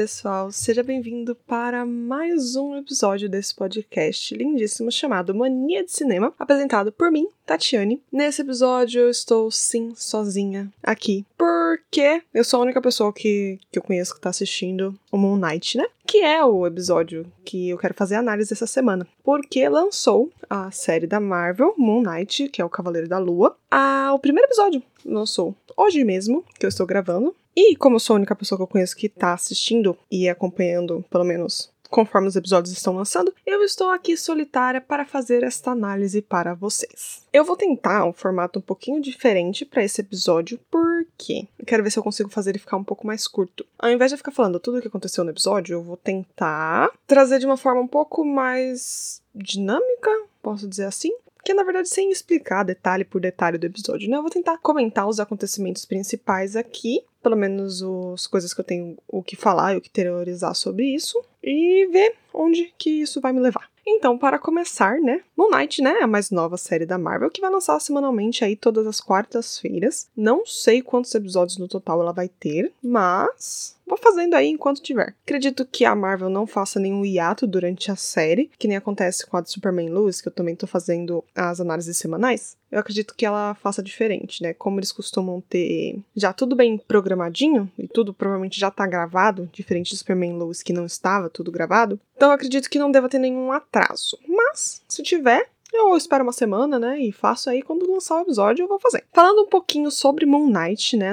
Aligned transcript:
pessoal, 0.00 0.50
seja 0.50 0.82
bem-vindo 0.82 1.34
para 1.34 1.84
mais 1.84 2.56
um 2.56 2.74
episódio 2.74 3.28
desse 3.28 3.54
podcast 3.54 4.34
lindíssimo 4.34 4.90
chamado 4.90 5.34
Mania 5.34 5.84
de 5.84 5.92
Cinema, 5.92 6.32
apresentado 6.38 6.90
por 6.90 7.10
mim, 7.10 7.28
Tatiane. 7.44 8.02
Nesse 8.10 8.40
episódio 8.40 9.02
eu 9.02 9.10
estou 9.10 9.50
sim 9.50 9.92
sozinha 9.94 10.72
aqui, 10.82 11.26
porque 11.36 12.22
eu 12.32 12.42
sou 12.42 12.60
a 12.60 12.62
única 12.62 12.80
pessoa 12.80 13.12
que, 13.12 13.58
que 13.70 13.78
eu 13.78 13.82
conheço 13.82 14.12
que 14.12 14.18
está 14.20 14.30
assistindo 14.30 14.98
o 15.12 15.18
Moon 15.18 15.36
Knight, 15.36 15.76
né? 15.76 15.84
Que 16.06 16.22
é 16.22 16.42
o 16.42 16.66
episódio 16.66 17.30
que 17.44 17.68
eu 17.68 17.76
quero 17.76 17.92
fazer 17.92 18.14
análise 18.14 18.54
essa 18.54 18.66
semana, 18.66 19.06
porque 19.22 19.68
lançou 19.68 20.30
a 20.48 20.70
série 20.70 21.06
da 21.06 21.20
Marvel, 21.20 21.74
Moon 21.76 22.02
Knight, 22.02 22.48
que 22.48 22.62
é 22.62 22.64
o 22.64 22.70
Cavaleiro 22.70 23.06
da 23.06 23.18
Lua. 23.18 23.54
Ah, 23.70 24.12
o 24.14 24.18
primeiro 24.18 24.48
episódio 24.48 24.82
lançou 25.04 25.54
hoje 25.76 26.02
mesmo, 26.04 26.42
que 26.58 26.64
eu 26.64 26.68
estou 26.68 26.86
gravando. 26.86 27.36
E 27.56 27.76
como 27.76 27.96
eu 27.96 28.00
sou 28.00 28.14
a 28.14 28.18
única 28.18 28.36
pessoa 28.36 28.58
que 28.58 28.62
eu 28.62 28.66
conheço 28.66 28.96
que 28.96 29.08
tá 29.08 29.32
assistindo 29.32 29.96
e 30.10 30.28
acompanhando, 30.28 31.04
pelo 31.10 31.24
menos 31.24 31.70
conforme 31.90 32.28
os 32.28 32.36
episódios 32.36 32.72
estão 32.72 32.94
lançando, 32.94 33.34
eu 33.44 33.62
estou 33.62 33.90
aqui 33.90 34.16
solitária 34.16 34.80
para 34.80 35.04
fazer 35.04 35.42
esta 35.42 35.72
análise 35.72 36.22
para 36.22 36.54
vocês. 36.54 37.26
Eu 37.32 37.44
vou 37.44 37.56
tentar 37.56 38.04
um 38.04 38.12
formato 38.12 38.60
um 38.60 38.62
pouquinho 38.62 39.02
diferente 39.02 39.64
para 39.64 39.84
esse 39.84 40.00
episódio, 40.00 40.58
porque 40.70 41.48
eu 41.58 41.66
quero 41.66 41.82
ver 41.82 41.90
se 41.90 41.98
eu 41.98 42.02
consigo 42.02 42.30
fazer 42.30 42.50
ele 42.50 42.58
ficar 42.58 42.76
um 42.76 42.84
pouco 42.84 43.06
mais 43.06 43.26
curto. 43.26 43.66
Ao 43.78 43.90
invés 43.90 44.10
de 44.10 44.16
ficar 44.16 44.30
falando 44.30 44.60
tudo 44.60 44.78
o 44.78 44.80
que 44.80 44.88
aconteceu 44.88 45.24
no 45.24 45.30
episódio, 45.30 45.74
eu 45.74 45.82
vou 45.82 45.96
tentar 45.96 46.90
trazer 47.06 47.40
de 47.40 47.46
uma 47.46 47.56
forma 47.56 47.80
um 47.80 47.88
pouco 47.88 48.24
mais 48.24 49.20
dinâmica, 49.34 50.10
posso 50.42 50.68
dizer 50.68 50.84
assim, 50.84 51.12
que 51.44 51.54
na 51.54 51.62
verdade 51.62 51.88
sem 51.88 52.10
explicar 52.10 52.64
detalhe 52.64 53.04
por 53.04 53.20
detalhe 53.20 53.58
do 53.58 53.66
episódio, 53.66 54.08
né? 54.08 54.16
Eu 54.16 54.22
vou 54.22 54.30
tentar 54.30 54.58
comentar 54.58 55.08
os 55.08 55.20
acontecimentos 55.20 55.84
principais 55.84 56.56
aqui, 56.56 57.02
pelo 57.22 57.36
menos 57.36 57.82
as 58.14 58.26
coisas 58.26 58.54
que 58.54 58.60
eu 58.60 58.64
tenho 58.64 58.96
o 59.08 59.22
que 59.22 59.36
falar 59.36 59.74
e 59.74 59.76
o 59.76 59.80
que 59.80 59.90
teorizar 59.90 60.54
sobre 60.54 60.86
isso, 60.86 61.22
e 61.42 61.86
ver 61.86 62.14
onde 62.32 62.72
que 62.78 63.02
isso 63.02 63.20
vai 63.20 63.32
me 63.32 63.40
levar. 63.40 63.68
Então, 63.86 64.16
para 64.16 64.38
começar, 64.38 65.00
né, 65.00 65.22
Moon 65.36 65.50
Knight, 65.50 65.82
né, 65.82 65.98
a 66.02 66.06
mais 66.06 66.30
nova 66.30 66.56
série 66.56 66.86
da 66.86 66.98
Marvel 66.98 67.30
que 67.30 67.40
vai 67.40 67.50
lançar 67.50 67.80
semanalmente 67.80 68.44
aí 68.44 68.54
todas 68.54 68.86
as 68.86 69.00
quartas-feiras. 69.00 70.08
Não 70.16 70.44
sei 70.44 70.82
quantos 70.82 71.14
episódios 71.14 71.58
no 71.58 71.66
total 71.66 72.00
ela 72.00 72.12
vai 72.12 72.28
ter, 72.28 72.72
mas 72.82 73.76
vou 73.86 73.98
fazendo 73.98 74.34
aí 74.34 74.48
enquanto 74.48 74.82
tiver. 74.82 75.14
Acredito 75.24 75.66
que 75.66 75.84
a 75.84 75.96
Marvel 75.96 76.30
não 76.30 76.46
faça 76.46 76.78
nenhum 76.78 77.04
hiato 77.04 77.46
durante 77.46 77.90
a 77.90 77.96
série, 77.96 78.50
que 78.58 78.68
nem 78.68 78.76
acontece 78.76 79.26
com 79.26 79.36
a 79.36 79.40
de 79.40 79.50
Superman 79.50 79.90
Lewis, 79.90 80.20
que 80.20 80.28
eu 80.28 80.32
também 80.32 80.54
tô 80.54 80.66
fazendo 80.66 81.24
as 81.34 81.60
análises 81.60 81.96
semanais. 81.96 82.56
Eu 82.70 82.78
acredito 82.78 83.14
que 83.16 83.26
ela 83.26 83.54
faça 83.54 83.82
diferente, 83.82 84.42
né? 84.42 84.54
Como 84.54 84.78
eles 84.78 84.92
costumam 84.92 85.40
ter 85.40 85.98
já 86.14 86.32
tudo 86.32 86.54
bem 86.54 86.78
programadinho 86.78 87.68
e 87.76 87.88
tudo 87.88 88.14
provavelmente 88.14 88.60
já 88.60 88.70
tá 88.70 88.86
gravado, 88.86 89.50
diferente 89.52 89.90
de 89.90 89.96
Superman 89.96 90.38
Lewis 90.38 90.62
que 90.62 90.72
não 90.72 90.86
estava 90.86 91.28
tudo 91.30 91.52
gravado. 91.52 92.00
Então 92.16 92.30
acredito 92.30 92.68
que 92.68 92.78
não 92.78 92.90
deva 92.90 93.08
ter 93.08 93.18
nenhum 93.18 93.52
atraso. 93.52 94.18
Mas, 94.28 94.82
se 94.88 95.02
tiver, 95.02 95.48
eu 95.72 95.96
espero 95.96 96.24
uma 96.24 96.32
semana, 96.32 96.78
né? 96.78 97.00
E 97.00 97.12
faço 97.12 97.48
aí 97.48 97.62
quando 97.62 97.90
lançar 97.90 98.18
o 98.18 98.22
episódio, 98.22 98.64
eu 98.64 98.68
vou 98.68 98.80
fazer. 98.80 99.04
Falando 99.12 99.42
um 99.42 99.48
pouquinho 99.48 99.90
sobre 99.90 100.26
Moon 100.26 100.50
Knight, 100.50 100.96
né? 100.96 101.12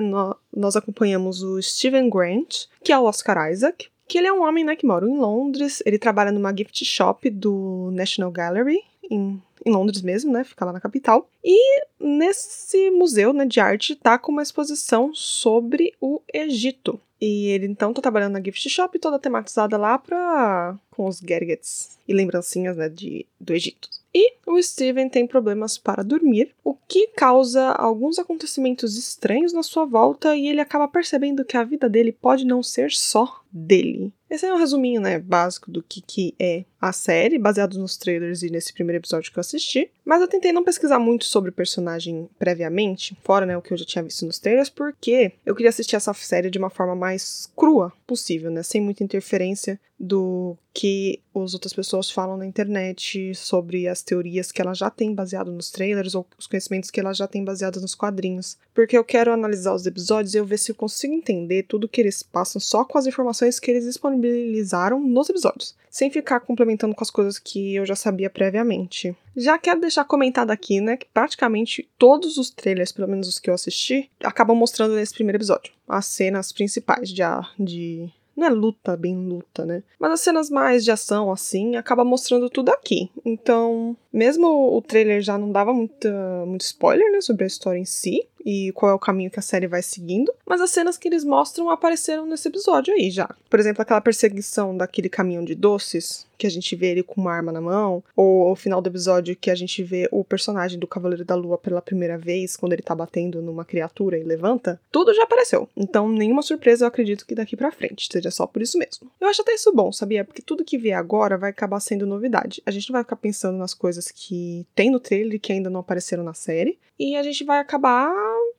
nós 0.55 0.75
acompanhamos 0.75 1.43
o 1.43 1.61
Steven 1.61 2.09
Grant, 2.09 2.65
que 2.83 2.91
é 2.91 2.97
o 2.97 3.03
Oscar 3.03 3.51
Isaac. 3.51 3.89
Que 4.07 4.17
ele 4.17 4.27
é 4.27 4.31
um 4.31 4.41
homem, 4.41 4.63
né, 4.63 4.73
que 4.73 4.85
mora 4.85 5.05
em 5.05 5.17
Londres. 5.17 5.83
Ele 5.85 5.99
trabalha 5.99 6.31
numa 6.31 6.55
gift 6.55 6.85
shop 6.85 7.29
do 7.29 7.89
National 7.91 8.31
Gallery, 8.31 8.81
em, 9.09 9.41
em 9.65 9.71
Londres 9.71 10.01
mesmo, 10.01 10.31
né? 10.31 10.43
Fica 10.43 10.65
lá 10.65 10.73
na 10.73 10.81
capital. 10.81 11.29
E 11.43 11.83
nesse 11.99 12.89
museu 12.91 13.33
né, 13.33 13.45
de 13.45 13.59
arte 13.59 13.95
tá 13.95 14.17
com 14.17 14.31
uma 14.31 14.43
exposição 14.43 15.13
sobre 15.13 15.93
o 16.01 16.21
Egito. 16.33 16.99
E 17.19 17.47
ele 17.47 17.65
então 17.65 17.93
tá 17.93 18.01
trabalhando 18.01 18.33
na 18.33 18.41
gift 18.41 18.69
shop 18.69 18.99
toda 18.99 19.17
tematizada 19.17 19.75
lá 19.75 19.97
pra. 19.97 20.77
com 20.91 21.07
os 21.07 21.19
gadgets 21.19 21.97
e 22.07 22.13
lembrancinhas, 22.13 22.77
né, 22.77 22.89
de, 22.89 23.25
do 23.39 23.53
Egito. 23.53 23.89
E 24.13 24.33
o 24.45 24.61
Steven 24.61 25.09
tem 25.09 25.27
problemas 25.27 25.77
para 25.77 26.03
dormir, 26.03 26.55
o 26.63 26.73
que 26.87 27.07
causa 27.09 27.69
alguns 27.71 28.17
acontecimentos 28.17 28.97
estranhos 28.97 29.53
na 29.53 29.61
sua 29.61 29.85
volta 29.85 30.35
e 30.35 30.47
ele 30.47 30.61
acaba 30.61 30.87
percebendo 30.87 31.45
que 31.45 31.57
a 31.57 31.63
vida 31.63 31.89
dele 31.89 32.11
pode 32.11 32.45
não 32.45 32.63
ser 32.63 32.91
só 32.91 33.41
dele. 33.57 34.13
Esse 34.29 34.45
é 34.45 34.53
um 34.53 34.57
resuminho, 34.57 34.99
né, 34.99 35.19
básico 35.19 35.71
do 35.71 35.81
que, 35.81 36.01
que 36.01 36.35
é 36.37 36.65
a 36.81 36.91
série, 36.91 37.39
baseado 37.39 37.79
nos 37.79 37.97
trailers 37.97 38.43
e 38.43 38.49
nesse 38.49 38.73
primeiro 38.73 39.01
episódio 39.01 39.31
que 39.31 39.39
eu 39.39 39.41
assisti. 39.41 39.89
Mas 40.03 40.21
eu 40.21 40.27
tentei 40.27 40.51
não 40.51 40.63
pesquisar 40.63 40.99
muito 40.99 41.25
sobre 41.25 41.49
o 41.49 41.53
personagem 41.53 42.29
previamente, 42.37 43.17
fora, 43.23 43.45
né, 43.45 43.57
o 43.57 43.61
que 43.61 43.71
eu 43.71 43.77
já 43.77 43.85
tinha 43.85 44.03
visto 44.03 44.25
nos 44.25 44.37
trailers, 44.37 44.69
porque 44.69 45.31
eu 45.45 45.55
queria 45.55 45.69
assistir 45.69 45.95
essa 45.95 46.13
série 46.13 46.49
de 46.49 46.59
uma 46.59 46.69
forma 46.69 46.95
mais 46.95 47.49
crua 47.55 47.93
possível, 48.05 48.51
né, 48.51 48.63
sem 48.63 48.81
muita 48.81 49.03
interferência 49.03 49.79
do 49.99 50.55
que 50.73 51.19
as 51.33 51.53
outras 51.53 51.73
pessoas 51.73 52.11
falam 52.11 52.37
na 52.37 52.45
internet 52.45 53.33
sobre 53.33 53.87
as 53.87 54.03
teorias 54.03 54.51
que 54.51 54.61
ela 54.61 54.73
já 54.73 54.91
tem 54.91 55.13
baseado 55.13 55.51
nos 55.51 55.71
trailers 55.71 56.13
ou 56.13 56.25
os 56.37 56.45
conhecimentos 56.45 56.91
que 56.91 56.99
ela 56.99 57.13
já 57.13 57.27
tem 57.27 57.43
baseado 57.43 57.81
nos 57.81 57.95
quadrinhos. 57.95 58.57
Porque 58.75 58.95
eu 58.97 59.03
quero 59.03 59.33
analisar 59.33 59.73
os 59.73 59.85
episódios 59.87 60.35
e 60.35 60.37
eu 60.37 60.45
ver 60.45 60.59
se 60.59 60.71
eu 60.71 60.75
consigo 60.75 61.13
entender 61.13 61.63
tudo 61.63 61.87
que 61.87 62.01
eles 62.01 62.21
passam 62.21 62.59
só 62.59 62.85
com 62.85 62.97
as 62.97 63.07
informações 63.07 63.46
que 63.59 63.71
eles 63.71 63.85
disponibilizaram 63.85 64.99
nos 64.99 65.29
episódios, 65.29 65.75
sem 65.89 66.11
ficar 66.11 66.41
complementando 66.41 66.93
com 66.93 67.03
as 67.03 67.09
coisas 67.09 67.39
que 67.39 67.75
eu 67.75 67.85
já 67.85 67.95
sabia 67.95 68.29
previamente. 68.29 69.15
Já 69.35 69.57
quero 69.57 69.79
deixar 69.79 70.05
comentado 70.05 70.51
aqui, 70.51 70.81
né, 70.81 70.97
que 70.97 71.07
praticamente 71.13 71.89
todos 71.97 72.37
os 72.37 72.49
trailers, 72.49 72.91
pelo 72.91 73.07
menos 73.07 73.27
os 73.27 73.39
que 73.39 73.49
eu 73.49 73.53
assisti, 73.53 74.09
acabam 74.23 74.57
mostrando 74.57 74.95
nesse 74.95 75.13
primeiro 75.13 75.37
episódio 75.37 75.71
as 75.87 76.05
cenas 76.05 76.51
principais 76.51 77.09
de, 77.09 77.23
de 77.57 78.09
não 78.37 78.45
é 78.45 78.49
luta, 78.49 78.95
bem 78.95 79.15
luta, 79.15 79.65
né? 79.65 79.81
Mas 79.99 80.11
as 80.11 80.19
cenas 80.21 80.49
mais 80.49 80.83
de 80.85 80.91
ação, 80.91 81.31
assim, 81.31 81.75
acaba 81.75 82.05
mostrando 82.05 82.51
tudo 82.51 82.69
aqui. 82.69 83.09
Então, 83.25 83.97
mesmo 84.13 84.75
o 84.75 84.79
trailer 84.79 85.21
já 85.21 85.39
não 85.39 85.51
dava 85.51 85.73
muita, 85.73 86.45
muito 86.45 86.61
spoiler, 86.61 87.11
né, 87.11 87.19
sobre 87.19 87.45
a 87.45 87.47
história 87.47 87.79
em 87.79 87.85
si 87.85 88.27
e 88.47 88.71
qual 88.71 88.93
é 88.93 88.95
o 88.95 88.99
caminho 88.99 89.29
que 89.29 89.39
a 89.39 89.41
série 89.41 89.67
vai 89.67 89.81
seguindo, 89.81 90.33
mas 90.45 90.61
as 90.61 90.69
cenas 90.69 90.97
que 90.97 91.09
eles 91.09 91.25
mostram 91.25 91.69
apareceram 91.69 92.25
nesse 92.25 92.47
episódio 92.47 92.93
aí 92.93 93.11
já. 93.11 93.29
Por 93.49 93.59
exemplo, 93.59 93.81
aquela 93.81 93.99
perseguição 93.99 94.75
daquele 94.75 95.09
caminhão 95.09 95.43
de 95.43 95.53
doces, 95.53 96.25
que 96.37 96.47
a 96.47 96.49
gente 96.49 96.73
vê 96.75 96.91
ele 96.91 97.03
com 97.03 97.19
uma 97.19 97.33
arma 97.33 97.51
na 97.51 97.59
mão, 97.59 98.01
ou 98.15 98.49
o 98.49 98.55
final 98.55 98.81
do 98.81 98.87
episódio 98.87 99.35
que 99.35 99.51
a 99.51 99.55
gente 99.55 99.83
vê 99.83 100.07
o 100.11 100.23
personagem 100.23 100.79
do 100.79 100.87
Cavaleiro 100.87 101.25
da 101.25 101.35
Lua 101.35 101.57
pela 101.57 101.81
primeira 101.81 102.17
vez, 102.17 102.55
quando 102.55 102.73
ele 102.73 102.81
tá 102.81 102.95
batendo 102.95 103.41
numa 103.41 103.65
criatura 103.65 104.17
e 104.17 104.23
levanta, 104.23 104.79
tudo 104.91 105.13
já 105.13 105.23
apareceu. 105.23 105.67
Então, 105.75 106.07
nenhuma 106.07 106.41
surpresa 106.41 106.85
eu 106.85 106.87
acredito 106.87 107.25
que 107.25 107.35
daqui 107.35 107.57
para 107.57 107.71
frente, 107.71 108.07
seja 108.09 108.31
só 108.31 108.47
por 108.47 108.61
isso 108.61 108.77
mesmo. 108.77 109.11
Eu 109.19 109.27
acho 109.27 109.41
até 109.41 109.53
isso 109.55 109.73
bom, 109.73 109.91
sabia? 109.91 110.23
Porque 110.23 110.41
tudo 110.41 110.63
que 110.63 110.77
vier 110.77 110.97
agora 110.97 111.37
vai 111.37 111.49
acabar 111.49 111.79
sendo 111.79 112.05
novidade. 112.05 112.61
A 112.65 112.71
gente 112.71 112.89
não 112.89 112.93
vai 112.93 113.03
ficar 113.03 113.17
pensando 113.17 113.57
nas 113.57 113.73
coisas 113.73 114.09
que 114.09 114.65
tem 114.73 114.89
no 114.89 114.99
trailer 114.99 115.35
e 115.35 115.39
que 115.39 115.51
ainda 115.51 115.69
não 115.69 115.81
apareceram 115.81 116.23
na 116.23 116.33
série, 116.33 116.77
e 116.99 117.15
a 117.15 117.21
gente 117.21 117.43
vai 117.43 117.59
acabar 117.59 118.11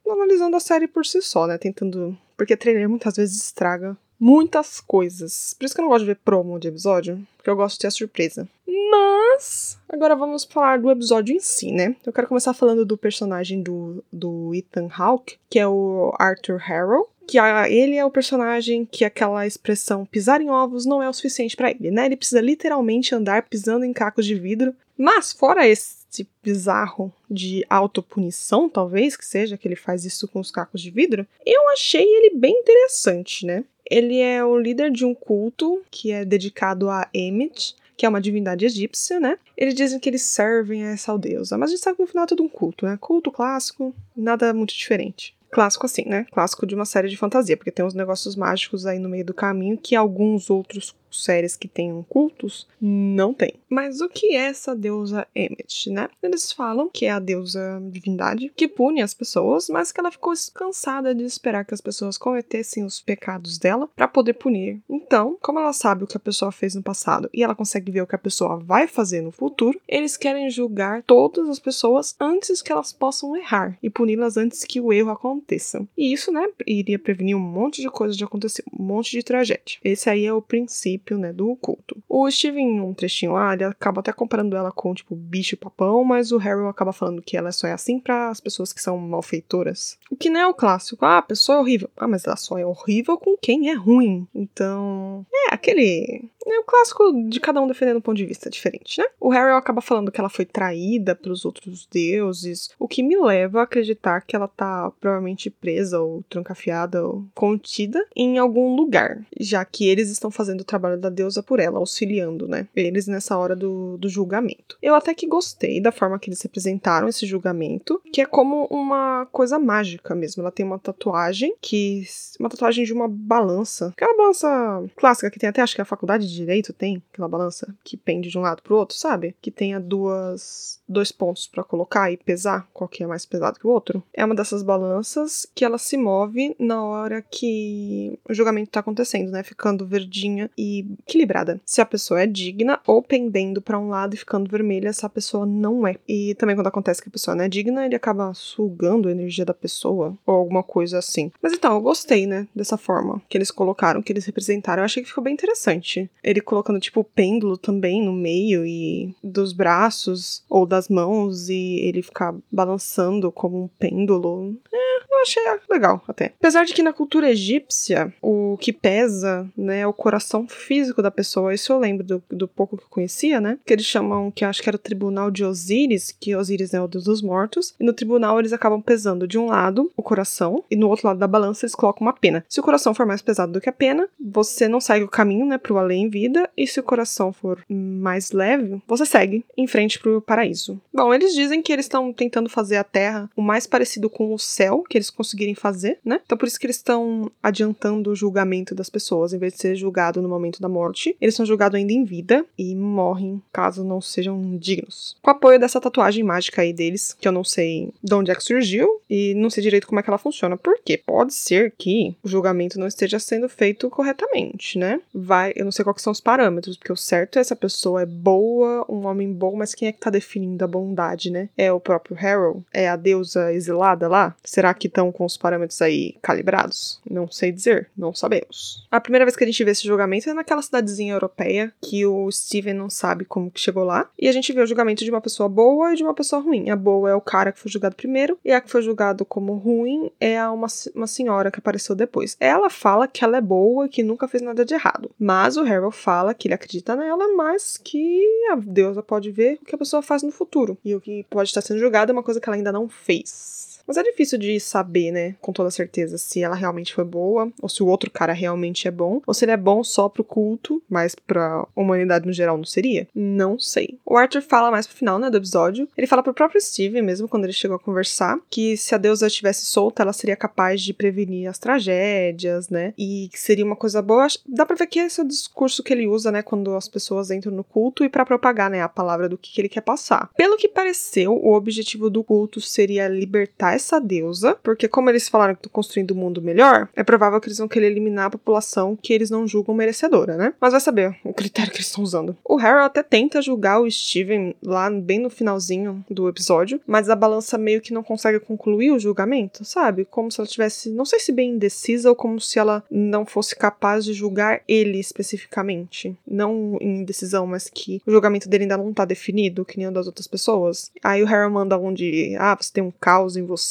analisando 0.09 0.57
a 0.57 0.61
série 0.61 0.87
por 0.87 1.05
si 1.05 1.21
só, 1.23 1.47
né? 1.47 1.59
Tentando. 1.59 2.17
Porque 2.37 2.57
trailer 2.57 2.89
muitas 2.89 3.17
vezes 3.17 3.43
estraga 3.43 3.97
muitas 4.19 4.81
coisas. 4.81 5.55
Por 5.59 5.65
isso 5.65 5.75
que 5.75 5.81
eu 5.81 5.85
não 5.85 5.91
gosto 5.91 6.05
de 6.05 6.13
ver 6.13 6.17
promo 6.17 6.59
de 6.59 6.69
episódio, 6.69 7.25
porque 7.37 7.49
eu 7.49 7.57
gosto 7.57 7.77
de 7.77 7.81
ter 7.81 7.87
a 7.87 7.93
surpresa. 7.93 8.49
Mas 8.67 9.79
agora 9.89 10.17
vamos 10.17 10.45
falar 10.45 10.79
do 10.81 10.91
episódio 10.91 11.35
em 11.35 11.41
si, 11.41 11.71
né? 11.71 11.95
Eu 12.05 12.13
quero 12.13 12.27
começar 12.27 12.53
falando 12.53 12.85
do 12.85 12.99
personagem 12.99 13.63
do, 13.63 14.05
do 14.13 14.55
Ethan 14.55 14.89
Hawke, 14.91 15.37
que 15.49 15.59
é 15.59 15.67
o 15.67 16.13
Arthur 16.19 16.59
Harrow. 16.59 17.09
Que 17.27 17.39
a, 17.39 17.69
ele 17.69 17.97
é 17.97 18.05
o 18.05 18.11
personagem 18.11 18.87
que 18.91 19.05
aquela 19.05 19.47
expressão 19.47 20.07
pisar 20.07 20.41
em 20.41 20.49
ovos 20.49 20.87
não 20.87 21.03
é 21.03 21.09
o 21.09 21.13
suficiente 21.13 21.55
para 21.55 21.71
ele, 21.71 21.91
né? 21.91 22.07
Ele 22.07 22.17
precisa 22.17 22.41
literalmente 22.41 23.15
andar 23.15 23.43
pisando 23.43 23.85
em 23.85 23.93
cacos 23.93 24.25
de 24.25 24.35
vidro. 24.35 24.75
Mas, 24.97 25.33
fora 25.33 25.69
esse 25.69 25.98
bizarro 26.43 27.13
de 27.31 27.65
autopunição, 27.69 28.69
talvez, 28.69 29.17
que 29.17 29.25
seja, 29.25 29.57
que 29.57 29.69
ele 29.69 29.77
faz 29.77 30.05
isso 30.05 30.27
com 30.29 30.41
os 30.41 30.51
cacos 30.51 30.81
de 30.81 30.91
vidro, 30.91 31.27
eu 31.45 31.69
achei 31.71 32.05
ele 32.05 32.37
bem 32.37 32.55
interessante, 32.55 33.45
né? 33.45 33.65
Ele 33.91 34.19
é 34.21 34.45
o 34.45 34.59
líder 34.59 34.91
de 34.91 35.05
um 35.05 35.15
culto 35.15 35.83
que 35.91 36.11
é 36.11 36.25
dedicado 36.25 36.91
a 36.91 37.09
Emmet, 37.13 37.75
que 37.97 38.07
é 38.07 38.09
uma 38.09 38.21
divindade 38.21 38.65
egípcia, 38.65 39.19
né? 39.19 39.39
Eles 39.57 39.75
dizem 39.75 39.99
que 39.99 40.09
eles 40.09 40.23
servem 40.23 40.85
a 40.85 40.91
essa 40.91 41.17
deusa, 41.19 41.59
mas 41.59 41.71
a 41.71 41.73
gente 41.73 41.83
sabe 41.83 41.97
que 41.97 42.03
no 42.03 42.09
final 42.09 42.25
é 42.25 42.29
tudo 42.29 42.43
um 42.43 42.49
culto, 42.49 42.87
né? 42.87 42.97
Culto 43.01 43.33
clássico, 43.33 43.95
nada 44.17 44.55
muito 44.55 44.73
diferente. 44.73 45.37
Clássico 45.51 45.87
assim, 45.87 46.05
né? 46.05 46.27
Clássico 46.31 46.67
de 46.67 46.75
uma 46.75 46.85
série 46.85 47.09
de 47.09 47.17
fantasia, 47.17 47.57
porque 47.57 47.71
tem 47.71 47.85
uns 47.85 47.95
negócios 47.95 48.37
mágicos 48.37 48.87
aí 48.87 48.99
no 48.99 49.09
meio 49.09 49.25
do 49.25 49.35
caminho 49.35 49.79
que 49.79 49.97
alguns 49.97 50.51
outros 50.51 50.95
séries 51.11 51.57
que 51.57 51.69
tenham 51.69 52.03
cultos, 52.03 52.67
não 52.81 53.33
tem. 53.35 53.55
Mas 53.69 54.01
o 54.01 54.09
que 54.09 54.35
é 54.35 54.47
essa 54.47 54.75
deusa 54.75 55.27
Emmet, 55.35 55.91
né? 55.91 56.09
Eles 56.23 56.53
falam 56.53 56.89
que 56.89 57.07
é 57.07 57.11
a 57.11 57.19
deusa 57.19 57.81
divindade 57.91 58.53
que 58.57 58.69
pune 58.69 59.03
as 59.03 59.15
pessoas, 59.15 59.69
mas 59.69 59.93
que 59.93 60.01
ela 60.01 60.11
ficou 60.11 60.33
cansada 60.55 61.15
de 61.15 61.25
esperar 61.25 61.65
que 61.65 61.75
as 61.75 61.81
pessoas 61.81 62.19
cometessem 62.19 62.85
os 62.85 63.01
pecados 63.01 63.59
dela 63.59 63.89
para 63.95 64.09
poder 64.09 64.35
punir. 64.35 64.81
Então, 64.89 65.37
como 65.41 65.59
ela 65.59 65.73
sabe 65.73 66.05
o 66.05 66.07
que 66.07 66.17
a 66.17 66.21
pessoa 66.21 66.53
fez 66.53 66.75
no 66.75 66.83
passado 66.83 67.29
e 67.33 67.43
ela 67.43 67.55
consegue 67.55 67.93
ver 67.93 68.03
o 68.03 68.07
que 68.07 68.15
a 68.15 68.19
pessoa 68.19 68.57
vai 68.57 68.87
fazer 68.87 69.21
no 69.21 69.31
futuro, 69.31 69.81
eles 69.87 70.17
querem 70.17 70.51
julgar 70.51 71.03
todas 71.03 71.49
as 71.49 71.59
pessoas 71.59 72.15
antes 72.21 72.63
que 72.63 72.73
elas 72.73 72.93
possam 72.93 73.37
errar 73.37 73.79
e 73.83 73.91
puni-las 73.91 74.37
antes 74.37 74.65
que 74.65 74.81
o 74.81 74.93
erro 74.93 75.11
aconteça. 75.11 75.87
E 75.97 76.13
isso, 76.13 76.33
né, 76.33 76.49
iria 76.67 76.99
prevenir 76.99 77.37
um 77.37 77.41
monte 77.41 77.81
de 77.81 77.91
coisas 77.91 78.17
de 78.17 78.25
acontecer, 78.25 78.65
um 78.73 78.83
monte 78.83 79.11
de 79.11 79.23
tragédia. 79.23 79.79
Esse 79.83 80.11
aí 80.11 80.27
é 80.27 80.33
o 80.33 80.43
princípio, 80.43 80.98
né, 81.17 81.33
do 81.33 81.57
culto. 81.57 81.97
O 82.09 82.31
Steven, 82.31 82.81
um 82.81 82.95
trechinho 82.95 83.33
lá, 83.33 83.55
ele 83.55 83.65
acaba 83.65 84.01
até 84.01 84.13
comparando 84.13 84.57
ela 84.57 84.73
com, 84.73 84.95
tipo, 84.95 85.15
bicho 85.15 85.57
papão, 85.57 86.05
mas 86.05 86.33
o 86.33 86.39
Harry 86.39 86.67
acaba 86.67 86.93
falando 86.93 87.23
que 87.23 87.37
ela 87.37 87.53
só 87.53 87.67
é 87.67 87.73
assim 87.73 87.99
para 87.99 88.31
as 88.31 88.41
pessoas 88.41 88.73
que 88.73 88.83
são 88.83 88.99
malfeitoras. 88.99 89.99
O 90.11 90.17
que 90.17 90.31
não 90.31 90.41
é 90.41 90.47
o 90.47 90.55
clássico, 90.55 91.05
ah, 91.05 91.19
a 91.19 91.23
pessoa 91.23 91.59
é 91.59 91.61
horrível. 91.61 91.91
Ah, 91.97 92.09
mas 92.09 92.25
ela 92.25 92.37
só 92.37 92.59
é 92.59 92.67
horrível 92.67 93.17
com 93.19 93.37
quem 93.37 93.71
é 93.71 93.75
ruim. 93.75 94.27
Então, 94.35 95.27
é 95.49 95.55
aquele 95.55 96.31
é 96.53 96.61
o 96.61 96.65
clássico 96.65 97.13
de 97.29 97.41
cada 97.41 97.61
um 97.61 97.67
defendendo 97.67 97.99
um 97.99 98.01
ponto 98.01 98.17
de 98.17 98.27
vista 98.27 98.51
diferente, 98.51 99.01
né? 99.01 99.07
O 99.21 99.31
Harry 99.31 99.53
acaba 99.53 99.81
falando 99.81 100.11
que 100.11 100.21
ela 100.21 100.29
foi 100.29 100.45
traída 100.45 101.15
pelos 101.15 101.45
outros 101.45 101.87
deuses, 101.91 102.71
o 102.79 102.89
que 102.89 103.03
me 103.03 103.17
leva 103.17 103.61
a 103.61 103.65
acreditar 103.65 104.21
que 104.23 104.35
ela 104.35 104.49
tá 104.49 104.91
provavelmente 105.01 105.51
presa 105.51 106.01
ou 106.01 106.23
trancafiada 106.29 107.05
ou 107.05 107.25
contida 107.35 108.05
em 108.15 108.39
algum 108.39 108.75
lugar, 108.75 109.25
já 109.39 109.65
que 109.65 109.89
eles 109.89 110.11
estão 110.11 110.31
fazendo 110.31 110.61
o 110.61 110.65
trabalho 110.65 110.99
da 110.99 111.11
deusa 111.11 111.43
por 111.43 111.61
ela, 111.61 111.79
auxiliando, 111.79 112.47
né? 112.47 112.67
Eles 112.75 113.07
nessa 113.07 113.37
hora 113.37 113.55
do, 113.55 113.97
do 113.99 114.09
julgamento. 114.09 114.79
Eu 114.83 114.95
até 114.95 115.15
que 115.15 115.27
gostei 115.27 115.81
da 115.81 115.93
forma 115.93 116.19
que 116.19 116.29
eles 116.29 116.43
representaram 116.43 117.09
esse 117.09 117.27
julgamento, 117.27 118.01
que 118.13 118.21
é 118.21 118.27
como 118.27 118.67
uma 118.71 119.27
coisa 119.27 119.59
mágica 119.59 120.15
mesmo. 120.15 120.43
Ela 120.43 120.53
tem 120.53 120.65
uma 120.65 120.79
tatuagem 120.79 121.55
que. 121.61 122.05
Uma 122.39 122.49
tatuagem 122.49 122.85
de 122.85 122.93
uma 122.93 123.09
balança. 123.09 123.89
Aquela 123.89 124.17
balança 124.17 124.85
clássica 124.97 125.31
que 125.31 125.39
tem 125.39 125.49
até, 125.49 125.63
acho 125.63 125.75
que 125.75 125.81
é 125.81 125.83
a 125.83 125.87
faculdade 125.87 126.33
de 126.33 126.38
direito 126.39 126.73
tem 126.73 127.03
aquela 127.13 127.29
balança 127.29 127.75
que 127.85 127.97
pende 127.97 128.31
de 128.31 128.39
um 128.39 128.43
lado 128.43 128.63
pro 128.63 128.77
outro, 128.77 128.97
sabe? 128.97 129.35
Que 129.41 129.51
tenha 129.51 129.81
duas 129.81 130.79
dois 130.89 131.13
pontos 131.13 131.47
para 131.47 131.63
colocar 131.63 132.11
e 132.11 132.17
pesar 132.17 132.67
qual 132.73 132.89
que 132.89 133.05
é 133.05 133.07
mais 133.07 133.27
pesado 133.27 133.59
que 133.59 133.67
o 133.67 133.71
outro. 133.71 134.03
É 134.15 134.25
uma 134.25 134.35
dessas 134.35 134.63
balanças 134.63 135.47
que 135.55 135.65
ela 135.65 135.77
se 135.77 135.97
move 135.97 136.57
na 136.59 136.83
hora 136.83 137.23
que 137.23 138.19
o 138.29 138.33
julgamento 138.33 138.71
tá 138.71 138.81
acontecendo, 138.81 139.31
né? 139.31 139.43
Ficando 139.43 139.87
verdinha 139.87 140.51
e 140.57 140.87
equilibrada. 141.07 141.61
Se 141.65 141.81
a 141.81 141.87
pessoa 141.87 142.23
é 142.23 142.27
digna 142.27 142.81
ou 142.87 143.03
pendendo 143.03 143.61
para 143.61 143.79
um 143.79 143.89
lado 143.89 144.15
e 144.15 144.19
ficando 144.19 144.51
vermelha, 144.51 144.89
essa 144.89 145.09
pessoa 145.09 145.45
não 145.45 145.87
é. 145.87 145.97
E 146.09 146.35
também 146.37 146.57
quando 146.57 146.69
acontece 146.69 147.03
que 147.03 147.09
a 147.09 147.13
pessoa 147.13 147.35
não 147.35 147.45
é 147.45 147.49
digna, 147.49 147.85
ele 147.85 147.95
acaba 147.95 148.33
sugando 148.33 149.09
a 149.09 149.13
energia 149.13 149.45
da 149.45 149.55
pessoa 149.55 150.17
ou 150.25 150.35
alguma 150.35 150.63
coisa 150.63 150.99
assim. 150.99 151.31
Mas 151.43 151.53
então, 151.53 151.75
eu 151.75 151.81
gostei, 151.81 152.27
né, 152.27 152.47
dessa 152.55 152.77
forma 152.77 153.21
que 153.29 153.37
eles 153.37 153.51
colocaram, 153.51 154.03
que 154.03 154.13
eles 154.13 154.25
representaram. 154.25 154.81
Eu 154.81 154.85
achei 154.85 155.03
que 155.03 155.09
ficou 155.09 155.25
bem 155.25 155.35
interessante. 155.35 156.11
Ele 156.23 156.41
colocando 156.41 156.81
tipo 156.81 157.01
o 157.01 157.05
pêndulo 157.05 157.57
também 157.57 158.03
no 158.03 158.13
meio 158.13 158.67
e 158.67 159.15
dos 159.23 159.53
braços 159.53 160.45
ou 160.49 160.67
das 160.67 160.89
mãos 160.89 161.49
e 161.49 161.81
ele 161.81 162.03
ficar 162.03 162.35
balançando 162.51 163.31
como 163.33 163.65
um 163.65 163.69
pêndulo. 163.69 164.57
É, 164.73 164.99
eu 165.11 165.23
achei 165.23 165.43
legal 165.71 166.03
até. 166.07 166.33
Apesar 166.39 166.65
de 166.65 166.75
que 166.75 166.83
na 166.83 166.93
cultura 166.93 167.31
egípcia, 167.31 168.13
o 168.23 168.57
que 168.61 168.73
pesa, 168.73 169.49
né, 169.57 169.81
é 169.81 169.87
o 169.87 169.93
coração 169.93 170.47
físico 170.47 171.03
da 171.03 171.11
pessoa. 171.11 171.55
Isso 171.55 171.73
eu 171.73 171.79
lembro 171.79 172.05
do, 172.05 172.23
do 172.31 172.49
pouco 172.49 172.77
que 172.77 172.85
eu 172.85 172.89
conhecia, 172.89 173.41
né? 173.41 173.59
Que 173.65 173.73
eles 173.73 173.87
chamam, 173.87 174.31
que 174.31 174.45
acho 174.45 174.63
que 174.63 174.69
era 174.69 174.77
o 174.77 174.81
tribunal 174.81 175.31
de 175.31 175.45
Osíris, 175.45 176.15
que 176.19 176.35
Osíris 176.35 176.75
é 176.75 176.81
o 176.81 176.89
deus 176.89 177.05
dos 177.05 177.23
mortos. 177.23 177.75
E 177.79 177.85
no 177.85 177.93
tribunal 177.93 178.39
eles 178.39 178.53
acabam 178.53 178.81
pesando 178.81 179.27
de 179.27 179.39
um 179.39 179.47
lado 179.47 179.91
o 179.97 180.03
coração 180.03 180.65
e 180.71 180.77
no 180.77 180.89
outro 180.89 181.09
lado 181.09 181.19
da 181.19 181.27
balança 181.27 181.65
eles 181.65 181.75
colocam 181.75 182.07
uma 182.07 182.13
pena. 182.13 182.45
Se 182.49 182.61
o 182.61 182.63
coração 182.63 182.95
for 182.95 183.07
mais 183.07 183.23
pesado 183.23 183.53
do 183.53 183.61
que 183.61 183.69
a 183.69 183.73
pena, 183.73 184.09
você 184.21 184.69
não 184.69 184.81
segue 184.81 185.05
o 185.05 185.09
caminho, 185.09 185.47
né, 185.47 185.59
pro 185.59 185.79
além 185.79 186.08
vida, 186.09 186.49
e 186.57 186.67
se 186.67 186.81
o 186.81 186.83
coração 186.83 187.33
for 187.33 187.65
mais 187.69 188.33
leve, 188.33 188.81
você 188.87 189.05
segue 189.05 189.45
em 189.57 189.67
frente 189.67 189.99
pro 189.99 190.21
paraíso. 190.21 190.81
Bom, 190.93 191.13
eles 191.13 191.35
dizem 191.35 191.63
que 191.63 191.73
eles 191.73 191.87
estão 191.87 192.13
tentando 192.13 192.49
fazer 192.49 192.77
a 192.77 192.85
Terra 192.85 193.31
o 193.37 193.43
mais 193.43 193.67
parecido 193.67 194.09
com 194.09 194.33
o 194.33 194.39
céu 194.39 194.85
que 194.89 194.97
eles 194.97 195.11
conseguirem 195.11 195.55
fazer, 195.55 195.99
né? 196.05 196.21
Então 196.25 196.39
por 196.39 196.47
isso 196.47 196.59
que 196.59 196.67
eles 196.67 196.77
estão 196.77 197.31
adiantando 197.43 198.11
o 198.11 198.17
julgamento 198.17 198.75
das 198.75 198.91
pessoas, 198.91 199.33
em 199.33 199.39
vez 199.39 199.55
de 199.55 199.61
ser 199.61 199.77
julgado 199.77 200.23
no 200.23 200.29
momento 200.29 200.61
da 200.61 200.69
morte, 200.69 201.17
eles 201.21 201.35
são 201.35 201.47
julgados 201.47 201.77
ainda 201.77 201.93
em 201.93 202.05
vida 202.05 202.45
e 202.59 202.75
morrem 202.75 203.43
caso 203.53 203.85
não 203.85 204.01
sejam 204.01 204.57
dignos. 204.57 205.17
Com 205.23 205.31
o 205.31 205.35
apoio 205.35 205.59
dessa 205.59 205.81
tatuagem 205.81 206.25
mágica 206.25 206.63
aí 206.63 206.73
deles, 206.73 207.17
que 207.19 207.27
eu 207.27 207.33
não 207.33 207.45
sei 207.45 207.93
de 208.03 208.15
onde 208.15 208.31
é 208.31 208.35
que 208.35 208.43
surgiu 208.43 209.01
e 209.09 209.35
não 209.35 209.51
sei 209.51 209.63
direito 209.63 209.87
como 209.87 210.01
é 210.01 210.03
que 210.03 210.11
ela 210.11 210.19
funciona. 210.19 210.57
Porque 210.57 210.99
pode 210.99 211.35
ser 211.35 211.73
que 211.77 212.17
o 212.23 212.29
julgamento 212.29 212.79
não 212.79 212.87
esteja 212.87 213.19
sendo 213.19 213.49
feito 213.49 213.89
corretamente, 213.91 214.79
né? 214.79 215.01
Vai, 215.15 215.53
eu 215.57 215.65
não 215.65 215.73
sei 215.73 215.85
quais 215.99 216.03
são 216.03 216.13
os 216.13 216.21
parâmetros, 216.21 216.77
porque 216.77 216.93
o 216.93 216.97
certo 216.97 217.39
é 217.39 217.41
essa 217.41 217.57
pessoa 217.57 218.03
é 218.03 218.07
boa, 218.07 218.87
um 218.89 219.07
homem 219.07 219.33
bom, 219.33 219.57
mas 219.57 219.75
quem 219.75 219.89
é 219.89 219.93
que 219.93 219.99
tá 219.99 220.11
definindo 220.11 220.65
a 220.65 220.69
bondade, 220.69 221.31
né? 221.31 221.49
É 221.57 221.73
o 221.73 221.81
próprio 221.81 222.17
Harold? 222.17 222.65
É 222.73 222.89
a 222.89 222.97
deusa 222.97 223.53
exilada 223.53 224.09
lá? 224.09 224.35
Será 224.45 224.73
que 224.73 224.87
estão 224.87 225.11
com 225.11 225.25
os 225.25 225.37
parâmetros 225.37 225.83
aí 225.83 226.15
calibrados? 226.23 227.01
Não 227.09 227.31
sei 227.31 227.51
dizer, 227.51 227.91
não 227.97 228.15
sabemos. 228.15 228.87
A 228.91 229.01
primeira 229.01 229.25
vez 229.25 229.37
que 229.37 229.45
a 229.45 229.47
gente 229.47 229.65
vê 229.65 229.73
esse 229.73 229.87
julgamento 229.87 230.31
é 230.31 230.35
naquela 230.35 230.63
cidadezinha 230.63 231.15
europeia 231.15 231.73
que 231.83 232.07
o 232.07 232.31
Steven 232.31 232.75
não 232.75 232.89
sabe 232.89 233.25
como 233.25 233.51
que 233.51 233.61
chegou 233.61 233.85
lá. 233.85 234.09
E 234.19 234.29
a 234.29 234.33
gente 234.33 234.53
vê 234.53 234.61
o 234.61 234.67
julgamento 234.67 235.05
de 235.05 235.11
uma 235.11 235.21
pessoa 235.21 235.49
boa 235.49 235.93
e 235.93 235.97
de 235.97 236.03
uma 236.03 236.15
pessoa 236.15 236.41
ruim. 236.41 236.71
A 236.71 236.77
boa 236.77 237.11
é 237.11 237.15
o 237.15 237.21
cara 237.21 237.51
que 237.51 237.59
foi 237.59 237.71
julgado 237.71 237.97
primeiro, 237.97 238.39
e 238.45 238.53
a 238.53 238.61
que 238.61 238.71
foi 238.71 238.83
julgado 238.83 239.25
como 239.25 239.55
ruim 239.55 240.11
é 240.21 240.47
uma, 240.47 240.69
uma 240.95 241.07
senhora 241.07 241.51
que 241.51 241.59
apareceu 241.59 241.95
depois. 241.97 242.37
Ela 242.39 242.71
fala 242.71 243.09
que 243.09 243.25
ela 243.25 243.39
é 243.39 243.41
boa 243.41 243.87
e 243.87 243.89
que 243.89 244.03
nunca 244.03 244.29
fez 244.29 244.43
nada 244.43 244.65
de 244.65 244.75
errado. 244.75 245.11
Mas 245.19 245.57
o 245.57 245.63
Harold 245.63 245.88
fala 245.91 246.35
que 246.35 246.49
ele 246.49 246.55
acredita 246.55 246.97
nela, 246.97 247.35
mas 247.37 247.77
que 247.77 248.25
a 248.51 248.57
deusa 248.57 249.03
pode 249.03 249.31
ver 249.31 249.59
o 249.61 249.65
que 249.65 249.75
a 249.75 249.79
pessoa 249.79 250.03
faz 250.03 250.23
no 250.23 250.31
futuro. 250.31 250.79
E 250.85 250.95
o 250.95 251.01
que 251.01 251.25
pode 251.31 251.49
estar 251.49 251.61
sendo 251.61 251.81
julgado 251.81 252.11
é 252.11 252.15
uma 252.15 252.23
coisa 252.23 252.41
que 252.41 252.49
ela 252.49 252.57
ainda 252.57 252.73
não 252.73 252.89
fez. 252.89 253.78
Mas 253.89 253.97
é 253.97 254.03
difícil 254.03 254.39
de 254.39 254.61
saber, 254.61 255.11
né, 255.11 255.35
com 255.41 255.51
toda 255.51 255.71
certeza, 255.71 256.19
se 256.19 256.43
ela 256.43 256.55
realmente 256.55 256.93
foi 256.95 257.05
boa, 257.05 257.51
ou 257.63 257.71
se 257.71 257.83
o 257.83 257.87
outro 257.87 258.11
cara 258.11 258.35
realmente 258.35 258.87
é 258.87 258.91
bom, 258.91 259.23
ou 259.27 259.33
se 259.33 259.47
ele 259.47 259.53
é 259.53 259.57
bom 259.57 259.83
só 259.83 260.11
pro 260.11 260.23
culto, 260.23 260.83
mas 260.91 261.15
pra 261.15 261.67
humanidade 261.75 262.27
no 262.27 262.33
geral 262.33 262.59
não 262.59 262.65
seria. 262.65 263.09
Não 263.15 263.59
sei. 263.59 263.99
O 264.05 264.17
Arthur 264.17 264.43
fala 264.43 264.71
mais 264.71 264.87
pro 264.87 264.97
final, 264.97 265.19
né, 265.19 265.31
do 265.31 265.39
episódio. 265.39 265.89
Ele 265.97 266.07
fala 266.07 266.23
pro 266.23 266.35
próprio 266.35 266.61
Steven, 266.61 267.01
mesmo 267.01 267.27
quando 267.27 267.45
ele 267.45 267.53
chegou 267.55 267.77
a 267.77 267.81
conversar, 267.81 268.39
que 268.51 268.77
se 268.77 268.95
a 268.95 268.99
deusa 268.99 269.27
estivesse 269.27 269.65
solta, 269.65 270.03
ela 270.03 270.13
seria 270.13 270.37
capaz 270.37 270.83
de 270.83 270.93
prevenir 270.93 271.49
as 271.49 271.59
tragédias, 271.59 272.69
né, 272.69 272.93
e 272.99 273.31
que 273.33 273.41
seria 273.41 273.65
uma 273.65 273.77
coisa 273.77 274.03
boa. 274.03 274.27
Dá 274.47 274.67
pra 274.67 274.77
ver 274.77 274.87
que 274.87 274.99
esse 274.99 275.19
é 275.21 275.25
o 275.25 275.27
discurso 275.27 275.83
que 275.83 275.95
ele 275.95 276.07
usa, 276.07 276.31
né, 276.31 276.43
quando 276.43 276.75
as 276.75 276.89
pessoas 276.89 277.31
entram 277.31 277.53
no 277.53 277.65
culto 277.65 278.05
e 278.05 278.09
para 278.11 278.27
propagar, 278.27 278.69
né, 278.69 278.83
a 278.83 278.89
palavra 278.89 279.29
do 279.29 279.39
que 279.39 279.59
ele 279.59 279.69
quer 279.69 279.81
passar. 279.81 280.29
Pelo 280.37 280.59
que 280.59 280.69
pareceu, 280.69 281.33
o 281.33 281.55
objetivo 281.55 282.11
do 282.11 282.23
culto 282.23 282.61
seria 282.61 283.09
libertar 283.09 283.78
essa 283.79 284.01
deusa, 284.01 284.57
porque 284.63 284.87
como 284.87 285.11
eles 285.11 285.29
falaram 285.29 285.55
que 285.55 285.61
estão 285.61 285.73
construindo 285.73 286.13
um 286.13 286.17
mundo 286.17 286.43
melhor, 286.43 286.89
é 286.95 287.03
provável 287.03 287.41
que 287.41 287.49
eles 287.49 287.59
vão 287.59 287.69
querer 287.69 287.87
eliminar 287.87 288.27
a 288.27 288.31
população 288.31 288.97
que 289.01 289.13
eles 289.13 289.31
não 289.31 289.47
julgam 289.47 289.75
merecedora, 289.75 290.37
né? 290.37 290.55
Mas 290.61 290.73
vai 290.73 290.81
saber 290.81 291.17
o 291.25 291.33
critério 291.33 291.71
que 291.71 291.79
eles 291.79 291.87
estão 291.87 292.05
usando. 292.05 292.37
O 292.45 292.57
Harry 292.57 292.85
até 292.85 293.03
tenta 293.03 293.43
julgar 293.43 293.81
o 293.81 293.91
Steven 293.91 294.55
lá 294.63 294.91
bem 294.91 295.19
no 295.19 295.31
finalzinho 295.31 296.05
do 296.11 296.29
episódio, 296.29 296.81
mas 296.87 297.09
a 297.09 297.17
balança 297.17 297.57
meio 297.57 297.81
que 297.81 297.93
não 297.93 298.03
consegue 298.03 298.41
concluir 298.41 298.91
o 298.91 298.99
julgamento, 298.99 299.65
sabe? 299.65 300.05
Como 300.05 300.31
se 300.31 300.41
ela 300.41 300.49
tivesse, 300.49 300.91
não 300.91 301.05
sei 301.05 301.21
se 301.21 301.33
bem 301.33 301.53
indecisa 301.53 302.09
ou 302.09 302.17
como 302.17 302.41
se 302.41 302.59
ela 302.59 302.83
não 302.91 303.25
fosse 303.25 303.57
capaz 303.57 304.05
de 304.05 304.13
julgar 304.13 304.61
ele 304.69 304.99
especificamente. 304.99 306.17
Não 306.27 306.77
em 306.81 307.07
mas 307.47 307.69
que 307.69 308.01
o 308.07 308.11
julgamento 308.11 308.49
dele 308.49 308.65
ainda 308.65 308.77
não 308.77 308.93
tá 308.93 309.05
definido, 309.05 309.65
que 309.65 309.79
nem 309.79 309.89
o 309.89 309.93
das 309.93 310.07
outras 310.07 310.27
pessoas. 310.27 310.91
Aí 311.03 311.23
o 311.23 311.27
Harry 311.27 311.51
manda 311.51 311.79
um 311.79 311.93
de, 311.93 312.37
ah, 312.39 312.57
você 312.59 312.73
tem 312.73 312.85
um 312.85 312.93
caos 313.01 313.37
em 313.37 313.45
você 313.45 313.68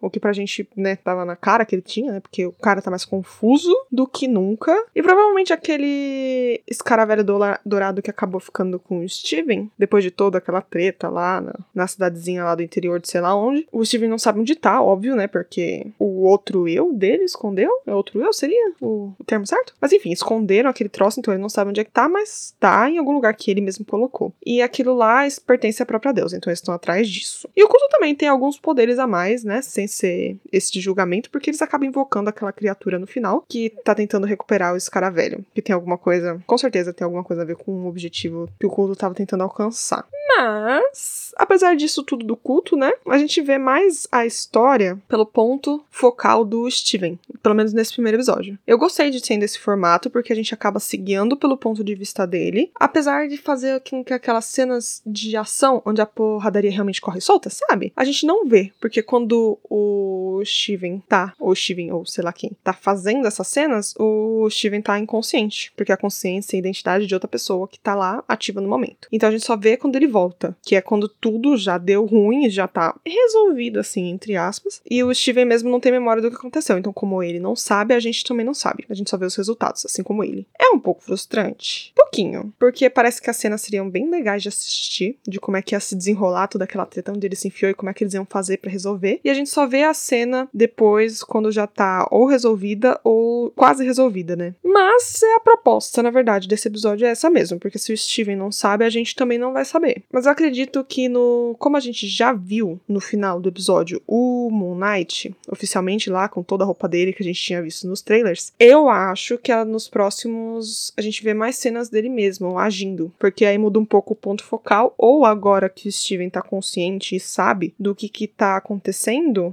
o 0.00 0.10
que 0.10 0.20
pra 0.20 0.32
gente, 0.32 0.68
né, 0.76 0.96
tava 0.96 1.24
na 1.24 1.36
cara 1.36 1.64
que 1.64 1.74
ele 1.74 1.82
tinha, 1.82 2.12
né, 2.12 2.20
porque 2.20 2.46
o 2.46 2.52
cara 2.52 2.80
tá 2.80 2.90
mais 2.90 3.04
confuso 3.04 3.74
do 3.90 4.06
que 4.06 4.28
nunca. 4.28 4.74
E 4.94 5.02
provavelmente 5.02 5.52
aquele 5.52 6.62
escaravelho 6.68 7.24
dourado 7.64 8.02
que 8.02 8.10
acabou 8.10 8.40
ficando 8.40 8.78
com 8.78 9.00
o 9.00 9.08
Steven, 9.08 9.70
depois 9.78 10.04
de 10.04 10.10
toda 10.10 10.38
aquela 10.38 10.60
treta 10.60 11.08
lá 11.08 11.40
na, 11.40 11.54
na 11.74 11.86
cidadezinha 11.86 12.44
lá 12.44 12.54
do 12.54 12.62
interior 12.62 13.00
de 13.00 13.08
sei 13.08 13.20
lá 13.20 13.34
onde, 13.34 13.66
o 13.72 13.84
Steven 13.84 14.08
não 14.08 14.18
sabe 14.18 14.40
onde 14.40 14.54
tá, 14.54 14.80
óbvio, 14.80 15.16
né, 15.16 15.26
porque 15.26 15.86
o 15.98 16.22
outro 16.22 16.68
eu 16.68 16.92
dele 16.92 17.24
escondeu, 17.24 17.70
é 17.86 17.94
outro 17.94 18.20
eu, 18.20 18.32
seria 18.32 18.72
o, 18.80 19.12
o 19.18 19.24
termo 19.24 19.46
certo? 19.46 19.74
Mas 19.80 19.92
enfim, 19.92 20.12
esconderam 20.12 20.70
aquele 20.70 20.88
troço, 20.88 21.20
então 21.20 21.32
ele 21.32 21.42
não 21.42 21.48
sabe 21.48 21.70
onde 21.70 21.80
é 21.80 21.84
que 21.84 21.90
tá, 21.90 22.08
mas 22.08 22.54
tá 22.60 22.88
em 22.88 22.98
algum 22.98 23.12
lugar 23.12 23.34
que 23.34 23.50
ele 23.50 23.60
mesmo 23.60 23.84
colocou. 23.84 24.32
E 24.44 24.62
aquilo 24.62 24.94
lá 24.94 25.24
pertence 25.46 25.82
à 25.82 25.86
própria 25.86 26.12
deusa, 26.12 26.36
então 26.36 26.50
eles 26.50 26.58
estão 26.58 26.74
atrás 26.74 27.08
disso. 27.08 27.48
E 27.56 27.62
o 27.62 27.68
culto 27.68 27.88
também 27.90 28.14
tem 28.14 28.28
alguns 28.28 28.58
poderes 28.58 28.98
a 28.98 29.06
mais 29.06 29.23
normais, 29.24 29.44
né? 29.44 29.62
Sem 29.62 29.86
ser 29.86 30.36
esse 30.52 30.78
julgamento, 30.80 31.30
porque 31.30 31.50
eles 31.50 31.62
acabam 31.62 31.88
invocando 31.88 32.28
aquela 32.28 32.52
criatura 32.52 32.98
no 32.98 33.06
final 33.06 33.44
que 33.48 33.70
tá 33.84 33.94
tentando 33.94 34.26
recuperar 34.26 34.74
o 34.74 34.76
escaravelho. 34.76 35.44
Que 35.54 35.62
tem 35.62 35.74
alguma 35.74 35.96
coisa, 35.96 36.40
com 36.46 36.58
certeza 36.58 36.92
tem 36.92 37.04
alguma 37.04 37.24
coisa 37.24 37.42
a 37.42 37.44
ver 37.44 37.56
com 37.56 37.72
o 37.72 37.86
objetivo 37.86 38.48
que 38.58 38.66
o 38.66 38.70
culto 38.70 38.94
tava 38.94 39.14
tentando 39.14 39.42
alcançar. 39.42 40.06
Mas, 40.36 41.32
apesar 41.36 41.76
disso 41.76 42.02
tudo 42.02 42.24
do 42.24 42.36
culto, 42.36 42.76
né? 42.76 42.92
A 43.06 43.18
gente 43.18 43.40
vê 43.40 43.58
mais 43.58 44.06
a 44.10 44.26
história 44.26 44.98
pelo 45.08 45.26
ponto 45.26 45.84
focal 45.90 46.44
do 46.44 46.68
Steven. 46.70 47.18
Pelo 47.42 47.54
menos 47.54 47.72
nesse 47.72 47.92
primeiro 47.92 48.16
episódio. 48.16 48.58
Eu 48.66 48.78
gostei 48.78 49.10
de 49.10 49.24
ser 49.24 49.38
desse 49.38 49.58
formato, 49.58 50.10
porque 50.10 50.32
a 50.32 50.36
gente 50.36 50.54
acaba 50.54 50.78
se 50.78 50.96
guiando 50.96 51.36
pelo 51.36 51.56
ponto 51.56 51.82
de 51.82 51.94
vista 51.94 52.26
dele. 52.26 52.70
Apesar 52.74 53.28
de 53.28 53.36
fazer 53.36 53.82
com 53.88 54.04
que 54.04 54.12
aquelas 54.12 54.44
cenas 54.44 55.02
de 55.04 55.36
ação 55.36 55.82
onde 55.84 56.00
a 56.00 56.06
porradaria 56.06 56.70
realmente 56.70 57.00
corre 57.00 57.20
solta, 57.20 57.50
sabe? 57.50 57.92
A 57.96 58.04
gente 58.04 58.26
não 58.26 58.46
vê. 58.46 58.72
Porque 58.80 59.02
quando 59.14 59.60
o 59.70 60.42
Steven 60.44 61.00
tá, 61.08 61.34
ou 61.38 61.54
Steven, 61.54 61.92
ou 61.92 62.04
sei 62.04 62.24
lá 62.24 62.32
quem, 62.32 62.50
tá 62.64 62.72
fazendo 62.72 63.28
essas 63.28 63.46
cenas, 63.46 63.94
o 63.96 64.48
Steven 64.50 64.82
tá 64.82 64.98
inconsciente. 64.98 65.72
Porque 65.76 65.92
a 65.92 65.96
consciência 65.96 66.56
e 66.56 66.58
a 66.58 66.58
identidade 66.58 67.06
de 67.06 67.14
outra 67.14 67.28
pessoa 67.28 67.68
que 67.68 67.78
tá 67.78 67.94
lá 67.94 68.24
ativa 68.26 68.60
no 68.60 68.68
momento. 68.68 69.06
Então 69.12 69.28
a 69.28 69.32
gente 69.32 69.46
só 69.46 69.56
vê 69.56 69.76
quando 69.76 69.94
ele 69.94 70.08
volta 70.08 70.56
que 70.64 70.74
é 70.74 70.80
quando 70.80 71.08
tudo 71.08 71.56
já 71.56 71.78
deu 71.78 72.04
ruim, 72.04 72.50
já 72.50 72.66
tá 72.66 72.98
resolvido, 73.06 73.78
assim, 73.78 74.10
entre 74.10 74.34
aspas, 74.36 74.82
e 74.90 75.04
o 75.04 75.14
Steven 75.14 75.44
mesmo 75.44 75.70
não 75.70 75.78
tem 75.78 75.92
memória 75.92 76.20
do 76.20 76.28
que 76.28 76.36
aconteceu. 76.36 76.76
Então, 76.76 76.92
como 76.92 77.22
ele 77.22 77.38
não 77.38 77.54
sabe, 77.54 77.94
a 77.94 78.00
gente 78.00 78.24
também 78.24 78.44
não 78.44 78.52
sabe. 78.52 78.84
A 78.90 78.94
gente 78.94 79.08
só 79.08 79.16
vê 79.16 79.26
os 79.26 79.36
resultados, 79.36 79.86
assim 79.86 80.02
como 80.02 80.24
ele. 80.24 80.44
É 80.58 80.70
um 80.70 80.80
pouco 80.80 81.04
frustrante. 81.04 81.92
Pouquinho. 81.94 82.52
Porque 82.58 82.90
parece 82.90 83.22
que 83.22 83.30
as 83.30 83.36
cenas 83.36 83.60
seriam 83.60 83.88
bem 83.88 84.10
legais 84.10 84.42
de 84.42 84.48
assistir, 84.48 85.20
de 85.24 85.38
como 85.38 85.56
é 85.56 85.62
que 85.62 85.76
ia 85.76 85.78
se 85.80 85.94
desenrolar 85.94 86.48
toda 86.48 86.64
aquela 86.64 86.84
treta 86.84 87.12
onde 87.12 87.24
ele 87.24 87.36
se 87.36 87.46
enfiou 87.46 87.70
e 87.70 87.74
como 87.74 87.90
é 87.90 87.94
que 87.94 88.02
eles 88.02 88.14
iam 88.14 88.26
fazer 88.26 88.56
para 88.56 88.72
resolver. 88.72 89.03
E 89.24 89.30
a 89.30 89.34
gente 89.34 89.50
só 89.50 89.66
vê 89.66 89.82
a 89.82 89.94
cena 89.94 90.48
depois, 90.52 91.22
quando 91.22 91.50
já 91.50 91.66
tá 91.66 92.06
ou 92.10 92.26
resolvida 92.26 93.00
ou 93.04 93.50
quase 93.50 93.84
resolvida, 93.84 94.36
né? 94.36 94.54
Mas 94.64 95.22
é 95.22 95.34
a 95.36 95.40
proposta, 95.40 96.02
na 96.02 96.10
verdade, 96.10 96.48
desse 96.48 96.68
episódio 96.68 97.06
é 97.06 97.10
essa 97.10 97.30
mesmo, 97.30 97.58
porque 97.58 97.78
se 97.78 97.92
o 97.92 97.96
Steven 97.96 98.36
não 98.36 98.50
sabe, 98.50 98.84
a 98.84 98.90
gente 98.90 99.14
também 99.14 99.38
não 99.38 99.52
vai 99.52 99.64
saber. 99.64 100.02
Mas 100.12 100.26
eu 100.26 100.32
acredito 100.32 100.84
que 100.84 101.08
no. 101.08 101.54
Como 101.58 101.76
a 101.76 101.80
gente 101.80 102.06
já 102.08 102.32
viu 102.32 102.80
no 102.88 103.00
final 103.00 103.40
do 103.40 103.48
episódio 103.48 104.02
o 104.06 104.50
Moon 104.50 104.76
Knight, 104.76 105.34
oficialmente 105.48 106.10
lá, 106.10 106.28
com 106.28 106.42
toda 106.42 106.64
a 106.64 106.66
roupa 106.66 106.88
dele 106.88 107.12
que 107.12 107.22
a 107.22 107.26
gente 107.26 107.40
tinha 107.40 107.62
visto 107.62 107.86
nos 107.86 108.02
trailers, 108.02 108.52
eu 108.58 108.88
acho 108.88 109.38
que 109.38 109.54
nos 109.64 109.88
próximos 109.88 110.92
a 110.96 111.02
gente 111.02 111.22
vê 111.22 111.34
mais 111.34 111.56
cenas 111.56 111.88
dele 111.88 112.08
mesmo 112.08 112.58
agindo. 112.58 113.12
Porque 113.18 113.44
aí 113.44 113.58
muda 113.58 113.78
um 113.78 113.84
pouco 113.84 114.12
o 114.12 114.16
ponto 114.16 114.44
focal, 114.44 114.94
ou 114.98 115.24
agora 115.24 115.68
que 115.68 115.88
o 115.88 115.92
Steven 115.92 116.30
tá 116.30 116.42
consciente 116.42 117.16
e 117.16 117.20
sabe 117.20 117.74
do 117.78 117.94
que 117.94 118.08
que 118.08 118.26
tá 118.26 118.56
acontecendo, 118.56 118.83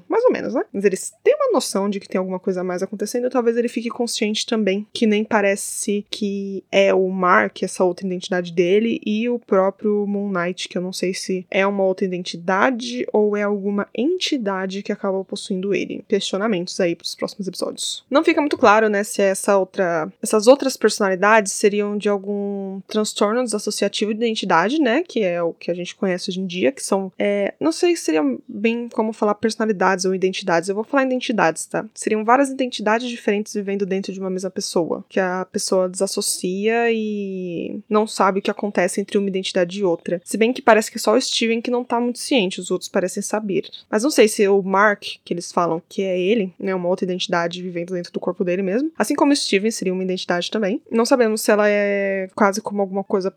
mais 0.07 0.23
ou 0.23 0.31
menos, 0.31 0.53
né? 0.53 0.63
Mas 0.71 0.85
eles 0.85 1.13
têm 1.23 1.35
uma 1.35 1.51
noção 1.53 1.89
de 1.89 2.00
que 2.00 2.07
tem 2.07 2.19
alguma 2.19 2.39
coisa 2.39 2.63
mais 2.63 2.83
acontecendo, 2.83 3.29
talvez 3.29 3.57
ele 3.57 3.67
fique 3.67 3.89
consciente 3.89 4.45
também, 4.45 4.88
que 4.93 5.05
nem 5.05 5.23
parece 5.23 6.05
que 6.09 6.63
é 6.71 6.93
o 6.93 7.09
Mark, 7.09 7.63
essa 7.63 7.83
outra 7.83 8.05
identidade 8.05 8.51
dele, 8.51 9.00
e 9.05 9.29
o 9.29 9.39
próprio 9.39 10.05
Moon 10.07 10.31
Knight 10.31 10.67
que 10.67 10.77
eu 10.77 10.81
não 10.81 10.93
sei 10.93 11.13
se 11.13 11.45
é 11.50 11.65
uma 11.65 11.83
outra 11.83 12.05
identidade 12.05 13.05
ou 13.11 13.35
é 13.35 13.43
alguma 13.43 13.88
entidade 13.93 14.81
que 14.83 14.91
acaba 14.91 15.23
possuindo 15.23 15.73
ele. 15.73 16.03
Questionamentos 16.07 16.79
aí 16.79 16.95
para 16.95 17.05
os 17.05 17.15
próximos 17.15 17.47
episódios. 17.47 18.05
Não 18.09 18.23
fica 18.23 18.41
muito 18.41 18.57
claro, 18.57 18.89
né, 18.89 19.03
se 19.03 19.21
essa 19.21 19.57
outra, 19.57 20.11
essas 20.21 20.47
outras 20.47 20.77
personalidades 20.77 21.53
seriam 21.53 21.97
de 21.97 22.09
algum 22.09 22.81
transtorno 22.88 23.43
desassociativo 23.43 24.13
de 24.13 24.19
identidade, 24.19 24.79
né, 24.79 25.03
que 25.03 25.21
é 25.21 25.41
o 25.41 25.53
que 25.53 25.69
a 25.69 25.73
gente 25.73 25.95
conhece 25.95 26.29
hoje 26.29 26.39
em 26.39 26.45
dia, 26.45 26.71
que 26.71 26.83
são, 26.83 27.11
é, 27.17 27.53
não 27.59 27.71
sei 27.71 27.95
se 27.95 28.05
seria 28.05 28.23
bem 28.47 28.89
como 28.89 29.13
falar 29.21 29.35
personalidades 29.35 30.03
ou 30.03 30.15
identidades. 30.15 30.67
Eu 30.67 30.73
vou 30.73 30.83
falar 30.83 31.05
identidades, 31.05 31.67
tá? 31.67 31.85
Seriam 31.93 32.25
várias 32.25 32.49
identidades 32.49 33.07
diferentes 33.07 33.53
vivendo 33.53 33.85
dentro 33.85 34.11
de 34.11 34.19
uma 34.19 34.31
mesma 34.31 34.49
pessoa, 34.49 35.05
que 35.07 35.19
a 35.19 35.45
pessoa 35.45 35.87
desassocia 35.87 36.91
e 36.91 37.79
não 37.87 38.07
sabe 38.07 38.39
o 38.39 38.41
que 38.41 38.49
acontece 38.49 38.99
entre 38.99 39.19
uma 39.19 39.27
identidade 39.27 39.79
e 39.79 39.83
outra. 39.83 40.19
Se 40.25 40.37
bem 40.37 40.51
que 40.51 40.61
parece 40.61 40.89
que 40.89 40.97
só 40.97 41.15
o 41.15 41.21
Steven 41.21 41.61
que 41.61 41.69
não 41.69 41.83
tá 41.83 41.99
muito 41.99 42.17
ciente, 42.17 42.59
os 42.59 42.71
outros 42.71 42.89
parecem 42.89 43.21
saber. 43.21 43.69
Mas 43.89 44.01
não 44.01 44.09
sei 44.09 44.27
se 44.27 44.47
o 44.47 44.63
Mark, 44.63 45.03
que 45.23 45.33
eles 45.33 45.51
falam 45.51 45.81
que 45.87 46.01
é 46.01 46.19
ele, 46.19 46.51
né, 46.59 46.73
uma 46.73 46.89
outra 46.89 47.05
identidade 47.05 47.61
vivendo 47.61 47.93
dentro 47.93 48.11
do 48.11 48.19
corpo 48.19 48.43
dele 48.43 48.63
mesmo, 48.63 48.91
assim 48.97 49.13
como 49.13 49.33
o 49.33 49.35
Steven 49.35 49.69
seria 49.69 49.93
uma 49.93 50.03
identidade 50.03 50.49
também. 50.49 50.81
Não 50.89 51.05
sabemos 51.05 51.41
se 51.41 51.51
ela 51.51 51.69
é 51.69 52.27
quase 52.33 52.59
como 52.59 52.81
alguma 52.81 53.03
coisa 53.03 53.31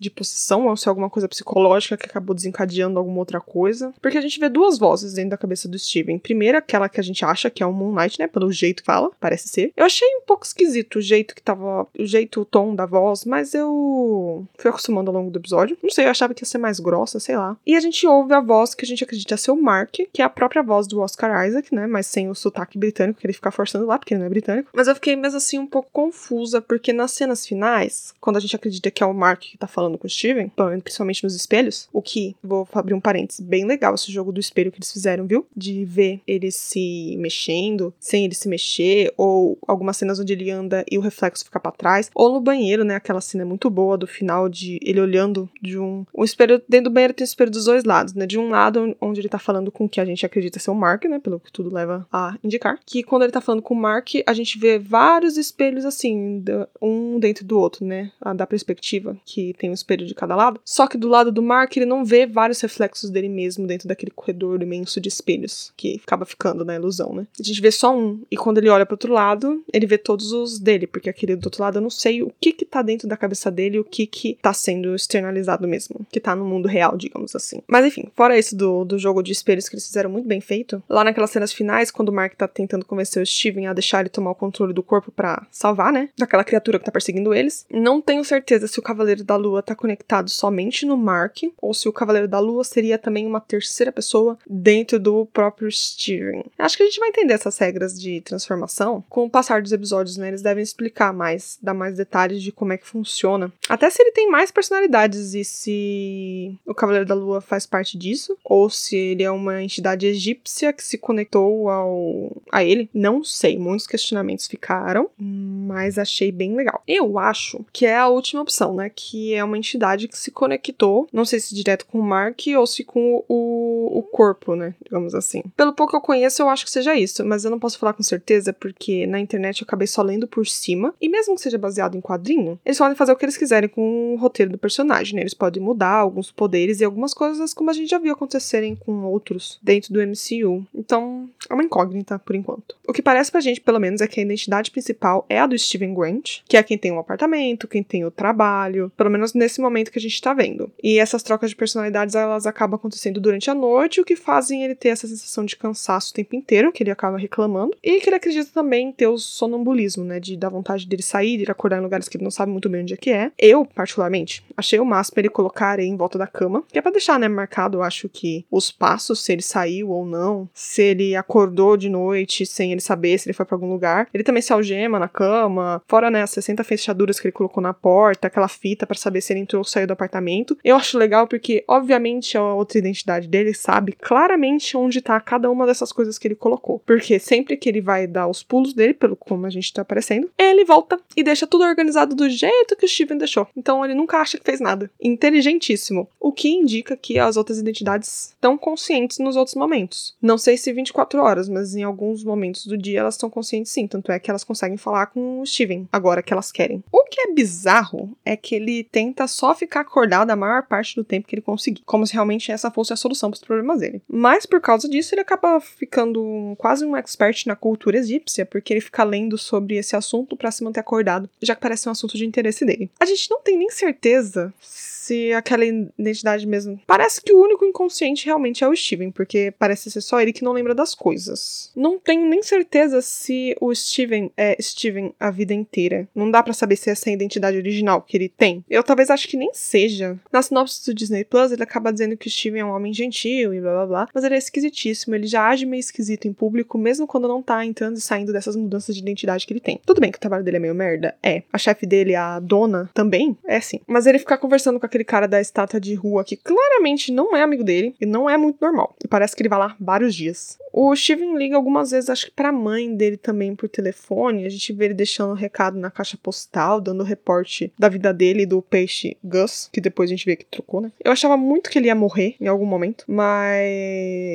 de 0.00 0.10
possessão 0.10 0.68
ou 0.68 0.76
se 0.76 0.88
é 0.88 0.90
alguma 0.90 1.10
coisa 1.10 1.28
psicológica 1.28 1.98
que 1.98 2.06
acabou 2.06 2.34
desencadeando 2.34 2.98
alguma 2.98 3.18
outra 3.18 3.40
coisa. 3.40 3.92
Porque 4.00 4.16
a 4.16 4.22
gente 4.22 4.40
vê 4.40 4.48
duas 4.48 4.78
vozes 4.78 5.01
dentro 5.10 5.30
da 5.30 5.36
cabeça 5.36 5.68
do 5.68 5.78
Steven. 5.78 6.18
Primeiro, 6.18 6.58
aquela 6.58 6.88
que 6.88 7.00
a 7.00 7.02
gente 7.02 7.24
acha 7.24 7.50
que 7.50 7.62
é 7.62 7.66
o 7.66 7.72
Moon 7.72 7.94
Knight, 7.94 8.18
né, 8.18 8.26
pelo 8.26 8.50
jeito 8.52 8.82
que 8.82 8.86
fala, 8.86 9.10
parece 9.20 9.48
ser. 9.48 9.72
Eu 9.76 9.84
achei 9.84 10.08
um 10.16 10.22
pouco 10.26 10.44
esquisito 10.44 10.96
o 10.96 11.00
jeito 11.00 11.34
que 11.34 11.42
tava, 11.42 11.86
o 11.98 12.06
jeito, 12.06 12.40
o 12.40 12.44
tom 12.44 12.74
da 12.74 12.86
voz, 12.86 13.24
mas 13.24 13.54
eu 13.54 14.46
fui 14.58 14.70
acostumando 14.70 15.10
ao 15.10 15.16
longo 15.16 15.30
do 15.30 15.38
episódio. 15.38 15.76
Não 15.82 15.90
sei, 15.90 16.06
eu 16.06 16.10
achava 16.10 16.34
que 16.34 16.42
ia 16.42 16.46
ser 16.46 16.58
mais 16.58 16.78
grossa, 16.78 17.18
sei 17.18 17.36
lá. 17.36 17.56
E 17.66 17.74
a 17.76 17.80
gente 17.80 18.06
ouve 18.06 18.34
a 18.34 18.40
voz 18.40 18.74
que 18.74 18.84
a 18.84 18.88
gente 18.88 19.04
acredita 19.04 19.36
ser 19.36 19.50
o 19.50 19.60
Mark, 19.60 19.96
que 20.12 20.22
é 20.22 20.24
a 20.24 20.30
própria 20.30 20.62
voz 20.62 20.86
do 20.86 21.00
Oscar 21.00 21.46
Isaac, 21.46 21.74
né? 21.74 21.86
Mas 21.86 22.06
sem 22.06 22.28
o 22.28 22.34
sotaque 22.34 22.78
britânico 22.78 23.20
que 23.20 23.26
ele 23.26 23.32
fica 23.32 23.50
forçando 23.50 23.86
lá, 23.86 23.98
porque 23.98 24.14
ele 24.14 24.20
não 24.20 24.26
é 24.26 24.30
britânico. 24.30 24.70
Mas 24.72 24.88
eu 24.88 24.94
fiquei 24.94 25.16
mesmo 25.16 25.38
assim 25.38 25.58
um 25.58 25.66
pouco 25.66 25.88
confusa, 25.92 26.60
porque 26.60 26.92
nas 26.92 27.12
cenas 27.12 27.46
finais, 27.46 28.14
quando 28.20 28.36
a 28.36 28.40
gente 28.40 28.54
acredita 28.54 28.90
que 28.90 29.02
é 29.02 29.06
o 29.06 29.14
Mark 29.14 29.40
que 29.40 29.58
tá 29.58 29.66
falando 29.66 29.98
com 29.98 30.06
o 30.06 30.10
Steven, 30.10 30.50
principalmente 30.82 31.24
nos 31.24 31.34
espelhos, 31.34 31.88
o 31.92 32.02
que, 32.02 32.36
vou 32.42 32.68
abrir 32.72 32.94
um 32.94 33.00
parênteses, 33.00 33.40
bem 33.40 33.64
legal 33.64 33.94
esse 33.94 34.10
jogo 34.12 34.32
do 34.32 34.40
espelho 34.40 34.70
que 34.70 34.78
eles 34.78 34.91
fizeram, 34.92 35.26
viu? 35.26 35.46
De 35.56 35.84
ver 35.84 36.20
ele 36.26 36.50
se 36.50 37.16
mexendo, 37.18 37.92
sem 37.98 38.24
ele 38.24 38.34
se 38.34 38.48
mexer, 38.48 39.12
ou 39.16 39.58
algumas 39.66 39.96
cenas 39.96 40.18
onde 40.18 40.32
ele 40.32 40.50
anda 40.50 40.84
e 40.90 40.98
o 40.98 41.00
reflexo 41.00 41.44
fica 41.44 41.60
para 41.60 41.72
trás, 41.72 42.10
ou 42.14 42.32
no 42.32 42.40
banheiro, 42.40 42.84
né? 42.84 42.96
Aquela 42.96 43.20
cena 43.20 43.44
muito 43.44 43.68
boa 43.70 43.96
do 43.96 44.06
final 44.06 44.48
de 44.48 44.78
ele 44.82 45.00
olhando 45.00 45.48
de 45.60 45.78
um, 45.78 46.04
um 46.14 46.24
espelho, 46.24 46.60
dentro 46.68 46.90
do 46.90 46.94
banheiro 46.94 47.14
tem 47.14 47.24
o 47.24 47.26
espelho 47.26 47.50
dos 47.50 47.64
dois 47.64 47.84
lados, 47.84 48.14
né? 48.14 48.26
De 48.26 48.38
um 48.38 48.48
lado, 48.50 48.96
onde 49.00 49.20
ele 49.20 49.28
tá 49.28 49.38
falando 49.38 49.70
com 49.70 49.84
o 49.84 49.88
que 49.88 50.00
a 50.00 50.04
gente 50.04 50.24
acredita 50.26 50.58
ser 50.58 50.70
o 50.70 50.74
Mark, 50.74 51.04
né? 51.04 51.18
Pelo 51.18 51.40
que 51.40 51.52
tudo 51.52 51.72
leva 51.72 52.06
a 52.12 52.36
indicar. 52.42 52.78
Que 52.84 53.02
quando 53.02 53.22
ele 53.22 53.32
tá 53.32 53.40
falando 53.40 53.62
com 53.62 53.74
o 53.74 53.76
Mark, 53.76 54.08
a 54.26 54.32
gente 54.32 54.58
vê 54.58 54.78
vários 54.78 55.36
espelhos 55.36 55.84
assim, 55.84 56.42
um 56.80 57.18
dentro 57.18 57.44
do 57.44 57.58
outro, 57.58 57.84
né? 57.84 58.10
Da 58.36 58.46
perspectiva, 58.46 59.16
que 59.24 59.54
tem 59.54 59.70
um 59.70 59.74
espelho 59.74 60.06
de 60.06 60.14
cada 60.14 60.34
lado. 60.34 60.60
Só 60.64 60.86
que 60.86 60.98
do 60.98 61.08
lado 61.08 61.30
do 61.32 61.42
Mark, 61.42 61.76
ele 61.76 61.86
não 61.86 62.04
vê 62.04 62.26
vários 62.26 62.60
reflexos 62.60 63.10
dele 63.10 63.28
mesmo 63.28 63.66
dentro 63.66 63.88
daquele 63.88 64.10
corredor 64.10 64.62
imenso 64.62 64.81
de 64.84 65.08
espelhos, 65.08 65.72
que 65.76 66.00
acaba 66.04 66.24
ficando 66.24 66.64
na 66.64 66.74
ilusão, 66.74 67.14
né? 67.14 67.26
A 67.38 67.42
gente 67.42 67.60
vê 67.60 67.70
só 67.70 67.96
um. 67.96 68.20
E 68.30 68.36
quando 68.36 68.58
ele 68.58 68.68
olha 68.68 68.86
pro 68.86 68.94
outro 68.94 69.12
lado, 69.12 69.62
ele 69.72 69.86
vê 69.86 69.98
todos 69.98 70.32
os 70.32 70.58
dele, 70.58 70.86
porque 70.86 71.08
aquele 71.08 71.36
do 71.36 71.46
outro 71.46 71.62
lado 71.62 71.78
eu 71.78 71.82
não 71.82 71.90
sei 71.90 72.22
o 72.22 72.32
que 72.40 72.52
que 72.52 72.64
tá 72.64 72.82
dentro 72.82 73.08
da 73.08 73.16
cabeça 73.16 73.50
dele, 73.50 73.78
o 73.78 73.84
que 73.84 74.06
que 74.06 74.38
tá 74.40 74.52
sendo 74.52 74.94
externalizado 74.94 75.66
mesmo, 75.66 76.06
que 76.10 76.20
tá 76.20 76.34
no 76.34 76.44
mundo 76.44 76.68
real, 76.68 76.96
digamos 76.96 77.34
assim. 77.34 77.60
Mas 77.66 77.86
enfim, 77.86 78.10
fora 78.14 78.38
isso 78.38 78.56
do, 78.56 78.84
do 78.84 78.98
jogo 78.98 79.22
de 79.22 79.32
espelhos 79.32 79.68
que 79.68 79.74
eles 79.74 79.86
fizeram 79.86 80.10
muito 80.10 80.28
bem 80.28 80.40
feito, 80.40 80.82
lá 80.88 81.04
naquelas 81.04 81.30
cenas 81.30 81.52
finais, 81.52 81.90
quando 81.90 82.08
o 82.08 82.12
Mark 82.12 82.34
tá 82.34 82.48
tentando 82.48 82.84
convencer 82.84 83.22
o 83.22 83.26
Steven 83.26 83.66
a 83.66 83.72
deixar 83.72 84.00
ele 84.00 84.08
tomar 84.08 84.30
o 84.30 84.34
controle 84.34 84.72
do 84.72 84.82
corpo 84.82 85.10
para 85.10 85.46
salvar, 85.50 85.92
né? 85.92 86.08
Daquela 86.16 86.44
criatura 86.44 86.78
que 86.78 86.84
tá 86.84 86.92
perseguindo 86.92 87.34
eles. 87.34 87.66
Não 87.70 88.00
tenho 88.00 88.24
certeza 88.24 88.66
se 88.66 88.78
o 88.78 88.82
Cavaleiro 88.82 89.24
da 89.24 89.36
Lua 89.36 89.62
tá 89.62 89.74
conectado 89.74 90.30
somente 90.30 90.86
no 90.86 90.96
Mark, 90.96 91.38
ou 91.60 91.74
se 91.74 91.88
o 91.88 91.92
Cavaleiro 91.92 92.28
da 92.28 92.38
Lua 92.38 92.64
seria 92.64 92.98
também 92.98 93.26
uma 93.26 93.40
terceira 93.40 93.92
pessoa 93.92 94.38
dentro 94.48 94.71
do 94.98 95.26
próprio 95.26 95.70
Steven. 95.70 96.44
Acho 96.58 96.76
que 96.76 96.82
a 96.82 96.86
gente 96.86 96.98
vai 96.98 97.10
entender 97.10 97.34
essas 97.34 97.58
regras 97.58 98.00
de 98.00 98.20
transformação 98.22 99.04
com 99.08 99.26
o 99.26 99.30
passar 99.30 99.60
dos 99.60 99.72
episódios, 99.72 100.16
né? 100.16 100.28
Eles 100.28 100.42
devem 100.42 100.62
explicar 100.62 101.12
mais, 101.12 101.58
dar 101.62 101.74
mais 101.74 101.96
detalhes 101.96 102.42
de 102.42 102.50
como 102.50 102.72
é 102.72 102.78
que 102.78 102.86
funciona. 102.86 103.52
Até 103.68 103.90
se 103.90 104.02
ele 104.02 104.12
tem 104.12 104.30
mais 104.30 104.50
personalidades 104.50 105.34
e 105.34 105.44
se 105.44 106.58
o 106.66 106.74
Cavaleiro 106.74 107.06
da 107.06 107.14
Lua 107.14 107.40
faz 107.40 107.66
parte 107.66 107.98
disso, 107.98 108.36
ou 108.44 108.70
se 108.70 108.96
ele 108.96 109.22
é 109.22 109.30
uma 109.30 109.62
entidade 109.62 110.06
egípcia 110.06 110.72
que 110.72 110.82
se 110.82 110.96
conectou 110.96 111.68
ao 111.68 112.42
a 112.50 112.64
ele, 112.64 112.88
não 112.94 113.22
sei. 113.22 113.58
Muitos 113.58 113.86
questionamentos 113.86 114.46
ficaram, 114.46 115.10
mas 115.18 115.98
achei 115.98 116.32
bem 116.32 116.54
legal. 116.54 116.82
Eu 116.86 117.18
acho 117.18 117.64
que 117.72 117.86
é 117.86 117.96
a 117.96 118.08
última 118.08 118.42
opção, 118.42 118.74
né? 118.74 118.90
Que 118.94 119.34
é 119.34 119.44
uma 119.44 119.58
entidade 119.58 120.08
que 120.08 120.18
se 120.18 120.30
conectou, 120.30 121.08
não 121.12 121.24
sei 121.24 121.40
se 121.40 121.54
direto 121.54 121.86
com 121.86 121.98
o 121.98 122.02
Mark 122.02 122.40
ou 122.56 122.66
se 122.66 122.84
com 122.84 123.24
o, 123.28 123.98
o 123.98 124.02
corpo, 124.02 124.54
né? 124.54 124.61
Digamos 124.82 125.14
assim. 125.14 125.42
Pelo 125.56 125.72
pouco 125.72 125.92
que 125.92 125.96
eu 125.96 126.00
conheço, 126.00 126.42
eu 126.42 126.48
acho 126.48 126.64
que 126.64 126.70
seja 126.70 126.94
isso, 126.94 127.24
mas 127.24 127.44
eu 127.44 127.50
não 127.50 127.58
posso 127.58 127.78
falar 127.78 127.92
com 127.92 128.02
certeza 128.02 128.52
porque 128.52 129.06
na 129.06 129.20
internet 129.20 129.60
eu 129.60 129.64
acabei 129.64 129.86
só 129.86 130.02
lendo 130.02 130.26
por 130.26 130.46
cima. 130.46 130.94
E 131.00 131.08
mesmo 131.08 131.34
que 131.34 131.40
seja 131.40 131.58
baseado 131.58 131.96
em 131.96 132.00
quadrinho, 132.00 132.58
eles 132.64 132.78
podem 132.78 132.96
fazer 132.96 133.12
o 133.12 133.16
que 133.16 133.24
eles 133.24 133.36
quiserem 133.36 133.68
com 133.68 134.14
o 134.14 134.16
roteiro 134.16 134.52
do 134.52 134.58
personagem, 134.58 135.16
né? 135.16 135.22
Eles 135.22 135.34
podem 135.34 135.62
mudar 135.62 135.94
alguns 135.94 136.30
poderes 136.30 136.80
e 136.80 136.84
algumas 136.84 137.14
coisas 137.14 137.54
como 137.54 137.70
a 137.70 137.72
gente 137.72 137.90
já 137.90 137.98
viu 137.98 138.12
acontecerem 138.12 138.76
com 138.76 139.04
outros 139.04 139.58
dentro 139.62 139.92
do 139.92 140.00
MCU. 140.00 140.66
Então, 140.74 141.28
é 141.48 141.54
uma 141.54 141.62
incógnita 141.64 142.18
por 142.18 142.36
enquanto. 142.36 142.76
O 142.86 142.92
que 142.92 143.02
parece 143.02 143.30
pra 143.30 143.40
gente, 143.40 143.60
pelo 143.60 143.80
menos, 143.80 144.00
é 144.00 144.06
que 144.06 144.20
a 144.20 144.22
identidade 144.22 144.70
principal 144.70 145.24
é 145.28 145.38
a 145.38 145.46
do 145.46 145.58
Steven 145.58 145.94
Grant, 145.94 146.40
que 146.46 146.56
é 146.56 146.62
quem 146.62 146.78
tem 146.78 146.90
o 146.92 146.96
um 146.96 146.98
apartamento, 146.98 147.68
quem 147.68 147.82
tem 147.82 148.04
o 148.04 148.10
trabalho, 148.10 148.92
pelo 148.96 149.10
menos 149.10 149.34
nesse 149.34 149.60
momento 149.60 149.90
que 149.90 149.98
a 149.98 150.02
gente 150.02 150.20
tá 150.20 150.34
vendo. 150.34 150.70
E 150.82 150.98
essas 150.98 151.22
trocas 151.22 151.50
de 151.50 151.56
personalidades, 151.56 152.14
elas 152.14 152.46
acabam 152.46 152.76
acontecendo 152.76 153.20
durante 153.20 153.50
a 153.50 153.54
noite, 153.54 154.00
o 154.00 154.04
que 154.04 154.16
fazem 154.52 154.64
ele 154.64 154.74
ter 154.74 154.90
essa 154.90 155.06
sensação 155.06 155.44
de 155.44 155.56
cansaço 155.56 156.10
o 156.10 156.14
tempo 156.14 156.36
inteiro, 156.36 156.70
que 156.70 156.82
ele 156.82 156.90
acaba 156.90 157.16
reclamando, 157.16 157.74
e 157.82 158.00
que 158.00 158.08
ele 158.08 158.16
acredita 158.16 158.50
também 158.52 158.92
ter 158.92 159.06
o 159.06 159.16
sonambulismo, 159.16 160.04
né, 160.04 160.20
de 160.20 160.36
dar 160.36 160.50
vontade 160.50 160.86
dele 160.86 161.02
sair, 161.02 161.38
de 161.38 161.50
acordar 161.50 161.78
em 161.78 161.82
lugares 161.82 162.08
que 162.08 162.16
ele 162.16 162.24
não 162.24 162.30
sabe 162.30 162.52
muito 162.52 162.68
bem 162.68 162.82
onde 162.82 162.94
é 162.94 162.96
que 162.96 163.10
é. 163.10 163.30
Eu, 163.38 163.64
particularmente, 163.64 164.44
achei 164.56 164.78
o 164.78 164.84
máximo 164.84 165.18
ele 165.18 165.28
colocar 165.28 165.78
em 165.80 165.96
volta 165.96 166.18
da 166.18 166.26
cama, 166.26 166.62
que 166.70 166.78
é 166.78 166.82
pra 166.82 166.90
deixar, 166.90 167.18
né, 167.18 167.28
marcado, 167.28 167.78
eu 167.78 167.82
acho 167.82 168.08
que 168.08 168.44
os 168.50 168.70
passos, 168.70 169.24
se 169.24 169.32
ele 169.32 169.42
saiu 169.42 169.90
ou 169.90 170.04
não, 170.04 170.48
se 170.52 170.82
ele 170.82 171.16
acordou 171.16 171.76
de 171.76 171.88
noite 171.88 172.44
sem 172.44 172.72
ele 172.72 172.80
saber 172.80 173.18
se 173.18 173.28
ele 173.28 173.34
foi 173.34 173.46
para 173.46 173.56
algum 173.56 173.70
lugar. 173.70 174.08
Ele 174.12 174.24
também 174.24 174.42
se 174.42 174.52
algema 174.52 174.98
na 174.98 175.08
cama, 175.08 175.82
fora, 175.88 176.10
né, 176.10 176.22
as 176.22 176.30
60 176.30 176.62
fechaduras 176.64 177.18
que 177.18 177.28
ele 177.28 177.32
colocou 177.32 177.62
na 177.62 177.72
porta, 177.72 178.26
aquela 178.26 178.48
fita 178.48 178.86
para 178.86 178.98
saber 178.98 179.20
se 179.20 179.32
ele 179.32 179.40
entrou 179.40 179.60
ou 179.60 179.64
saiu 179.64 179.86
do 179.86 179.92
apartamento. 179.92 180.58
Eu 180.62 180.76
acho 180.76 180.98
legal 180.98 181.26
porque, 181.26 181.64
obviamente, 181.66 182.36
a 182.36 182.42
outra 182.42 182.78
identidade 182.78 183.28
dele 183.28 183.54
sabe 183.54 183.92
claramente 183.92 184.31
onde 184.76 185.00
tá 185.00 185.18
cada 185.20 185.50
uma 185.50 185.66
dessas 185.66 185.92
coisas 185.92 186.18
que 186.18 186.28
ele 186.28 186.34
colocou. 186.34 186.80
Porque 186.86 187.18
sempre 187.18 187.56
que 187.56 187.68
ele 187.68 187.80
vai 187.80 188.06
dar 188.06 188.28
os 188.28 188.42
pulos 188.42 188.72
dele, 188.72 188.94
pelo 188.94 189.16
como 189.16 189.46
a 189.46 189.50
gente 189.50 189.72
tá 189.72 189.82
aparecendo, 189.82 190.30
ele 190.38 190.64
volta 190.64 191.00
e 191.16 191.22
deixa 191.22 191.46
tudo 191.46 191.64
organizado 191.64 192.14
do 192.14 192.28
jeito 192.28 192.76
que 192.76 192.86
o 192.86 192.88
Steven 192.88 193.18
deixou. 193.18 193.46
Então 193.56 193.84
ele 193.84 193.94
nunca 193.94 194.18
acha 194.18 194.38
que 194.38 194.44
fez 194.44 194.60
nada. 194.60 194.90
Inteligentíssimo. 195.00 196.08
O 196.20 196.32
que 196.32 196.48
indica 196.48 196.96
que 196.96 197.18
as 197.18 197.36
outras 197.36 197.58
identidades 197.58 198.30
estão 198.32 198.56
conscientes 198.56 199.18
nos 199.18 199.36
outros 199.36 199.56
momentos. 199.56 200.14
Não 200.20 200.38
sei 200.38 200.56
se 200.56 200.72
24 200.72 201.20
horas, 201.20 201.48
mas 201.48 201.74
em 201.74 201.82
alguns 201.82 202.24
momentos 202.24 202.66
do 202.66 202.76
dia 202.76 203.00
elas 203.00 203.14
estão 203.14 203.30
conscientes 203.30 203.72
sim. 203.72 203.86
Tanto 203.86 204.12
é 204.12 204.18
que 204.18 204.30
elas 204.30 204.44
conseguem 204.44 204.76
falar 204.76 205.06
com 205.06 205.40
o 205.40 205.46
Steven 205.46 205.88
agora 205.92 206.22
que 206.22 206.32
elas 206.32 206.52
querem. 206.52 206.82
O 206.90 207.04
que 207.04 207.20
é 207.20 207.32
bizarro 207.32 208.16
é 208.24 208.36
que 208.36 208.54
ele 208.54 208.84
tenta 208.84 209.26
só 209.26 209.54
ficar 209.54 209.80
acordado 209.80 210.30
a 210.30 210.36
maior 210.36 210.62
parte 210.66 210.96
do 210.96 211.04
tempo 211.04 211.26
que 211.28 211.34
ele 211.34 211.42
conseguir. 211.42 211.82
Como 211.84 212.06
se 212.06 212.14
realmente 212.14 212.50
essa 212.50 212.70
fosse 212.70 212.92
a 212.92 212.96
solução 212.96 213.30
para 213.30 213.36
os 213.36 213.44
problemas 213.44 213.80
dele. 213.80 214.02
Mas 214.22 214.46
por 214.46 214.60
causa 214.60 214.88
disso, 214.88 215.16
ele 215.16 215.20
acaba 215.20 215.58
ficando 215.58 216.54
quase 216.56 216.84
um 216.84 216.96
expert 216.96 217.44
na 217.44 217.56
cultura 217.56 217.98
egípcia, 217.98 218.46
porque 218.46 218.72
ele 218.72 218.80
fica 218.80 219.02
lendo 219.02 219.36
sobre 219.36 219.74
esse 219.74 219.96
assunto 219.96 220.36
para 220.36 220.52
se 220.52 220.62
manter 220.62 220.78
acordado, 220.78 221.28
já 221.42 221.56
que 221.56 221.60
parece 221.60 221.88
um 221.88 221.92
assunto 221.92 222.16
de 222.16 222.24
interesse 222.24 222.64
dele. 222.64 222.88
A 223.00 223.04
gente 223.04 223.28
não 223.28 223.42
tem 223.42 223.58
nem 223.58 223.68
certeza 223.68 224.54
se 225.02 225.32
aquela 225.32 225.64
identidade 225.64 226.46
mesmo. 226.46 226.80
Parece 226.86 227.20
que 227.20 227.32
o 227.32 227.42
único 227.42 227.64
inconsciente 227.64 228.26
realmente 228.26 228.62
é 228.62 228.68
o 228.68 228.76
Steven, 228.76 229.10
porque 229.10 229.52
parece 229.58 229.90
ser 229.90 230.00
só 230.00 230.20
ele 230.20 230.32
que 230.32 230.44
não 230.44 230.52
lembra 230.52 230.74
das 230.74 230.94
coisas. 230.94 231.72
Não 231.74 231.98
tenho 231.98 232.28
nem 232.28 232.42
certeza 232.42 233.02
se 233.02 233.56
o 233.60 233.74
Steven 233.74 234.30
é 234.36 234.56
Steven 234.60 235.12
a 235.18 235.30
vida 235.30 235.52
inteira. 235.52 236.08
Não 236.14 236.30
dá 236.30 236.42
para 236.42 236.52
saber 236.52 236.76
se 236.76 236.88
essa 236.88 237.08
é 237.08 237.10
a 237.10 237.14
identidade 237.14 237.56
original 237.56 238.02
que 238.02 238.16
ele 238.16 238.28
tem. 238.28 238.64
Eu 238.70 238.84
talvez 238.84 239.10
acho 239.10 239.26
que 239.26 239.36
nem 239.36 239.50
seja. 239.52 240.18
Na 240.32 240.40
sinopse 240.40 240.86
do 240.86 240.94
Disney 240.94 241.24
Plus, 241.24 241.50
ele 241.50 241.62
acaba 241.62 241.92
dizendo 241.92 242.16
que 242.16 242.28
o 242.28 242.30
Steven 242.30 242.60
é 242.60 242.64
um 242.64 242.70
homem 242.70 242.94
gentil 242.94 243.52
e 243.52 243.60
blá 243.60 243.72
blá 243.72 243.86
blá, 243.86 244.08
mas 244.14 244.22
ele 244.22 244.36
é 244.36 244.38
esquisitíssimo, 244.38 245.16
ele 245.16 245.26
já 245.26 245.48
age 245.48 245.66
meio 245.66 245.80
esquisito 245.80 246.28
em 246.28 246.32
público, 246.32 246.78
mesmo 246.78 247.08
quando 247.08 247.26
não 247.26 247.42
tá 247.42 247.64
entrando 247.64 247.96
e 247.96 248.00
saindo 248.00 248.32
dessas 248.32 248.54
mudanças 248.54 248.94
de 248.94 249.02
identidade 249.02 249.46
que 249.46 249.52
ele 249.52 249.60
tem. 249.60 249.80
Tudo 249.84 250.00
bem 250.00 250.12
que 250.12 250.18
o 250.18 250.20
trabalho 250.20 250.44
dele 250.44 250.58
é 250.58 250.60
meio 250.60 250.74
merda, 250.74 251.16
é. 251.22 251.42
A 251.52 251.58
chefe 251.58 251.86
dele, 251.86 252.14
a 252.14 252.38
dona, 252.38 252.88
também 252.94 253.36
é 253.44 253.60
sim. 253.60 253.80
Mas 253.86 254.06
ele 254.06 254.20
ficar 254.20 254.38
conversando 254.38 254.78
com 254.78 254.86
aquele 254.92 255.04
cara 255.04 255.26
da 255.26 255.40
estátua 255.40 255.80
de 255.80 255.94
rua 255.94 256.22
que 256.22 256.36
claramente 256.36 257.10
não 257.10 257.34
é 257.34 257.42
amigo 257.42 257.64
dele 257.64 257.94
e 257.98 258.04
não 258.04 258.28
é 258.28 258.36
muito 258.36 258.58
normal. 258.60 258.94
E 259.02 259.08
parece 259.08 259.34
que 259.34 259.42
ele 259.42 259.48
vai 259.48 259.58
lá 259.58 259.76
vários 259.80 260.14
dias. 260.14 260.58
O 260.72 260.94
Steven 260.96 261.36
liga 261.36 261.54
algumas 261.54 261.90
vezes, 261.90 262.08
acho 262.08 262.26
que 262.26 262.32
pra 262.32 262.50
mãe 262.50 262.94
dele 262.94 263.18
também 263.18 263.54
por 263.54 263.68
telefone. 263.68 264.46
A 264.46 264.48
gente 264.48 264.72
vê 264.72 264.86
ele 264.86 264.94
deixando 264.94 265.32
um 265.32 265.36
recado 265.36 265.78
na 265.78 265.90
caixa 265.90 266.18
postal, 266.20 266.80
dando 266.80 267.02
reporte 267.02 267.72
da 267.78 267.88
vida 267.88 268.12
dele 268.12 268.42
e 268.42 268.46
do 268.46 268.62
peixe 268.62 269.16
Gus, 269.22 269.68
que 269.70 269.80
depois 269.80 270.08
a 270.08 270.12
gente 270.12 270.24
vê 270.24 270.34
que 270.34 270.46
trocou, 270.46 270.80
né? 270.80 270.90
Eu 271.04 271.12
achava 271.12 271.36
muito 271.36 271.68
que 271.68 271.78
ele 271.78 271.88
ia 271.88 271.94
morrer 271.94 272.36
em 272.40 272.46
algum 272.46 272.64
momento, 272.64 273.04
mas. 273.06 273.62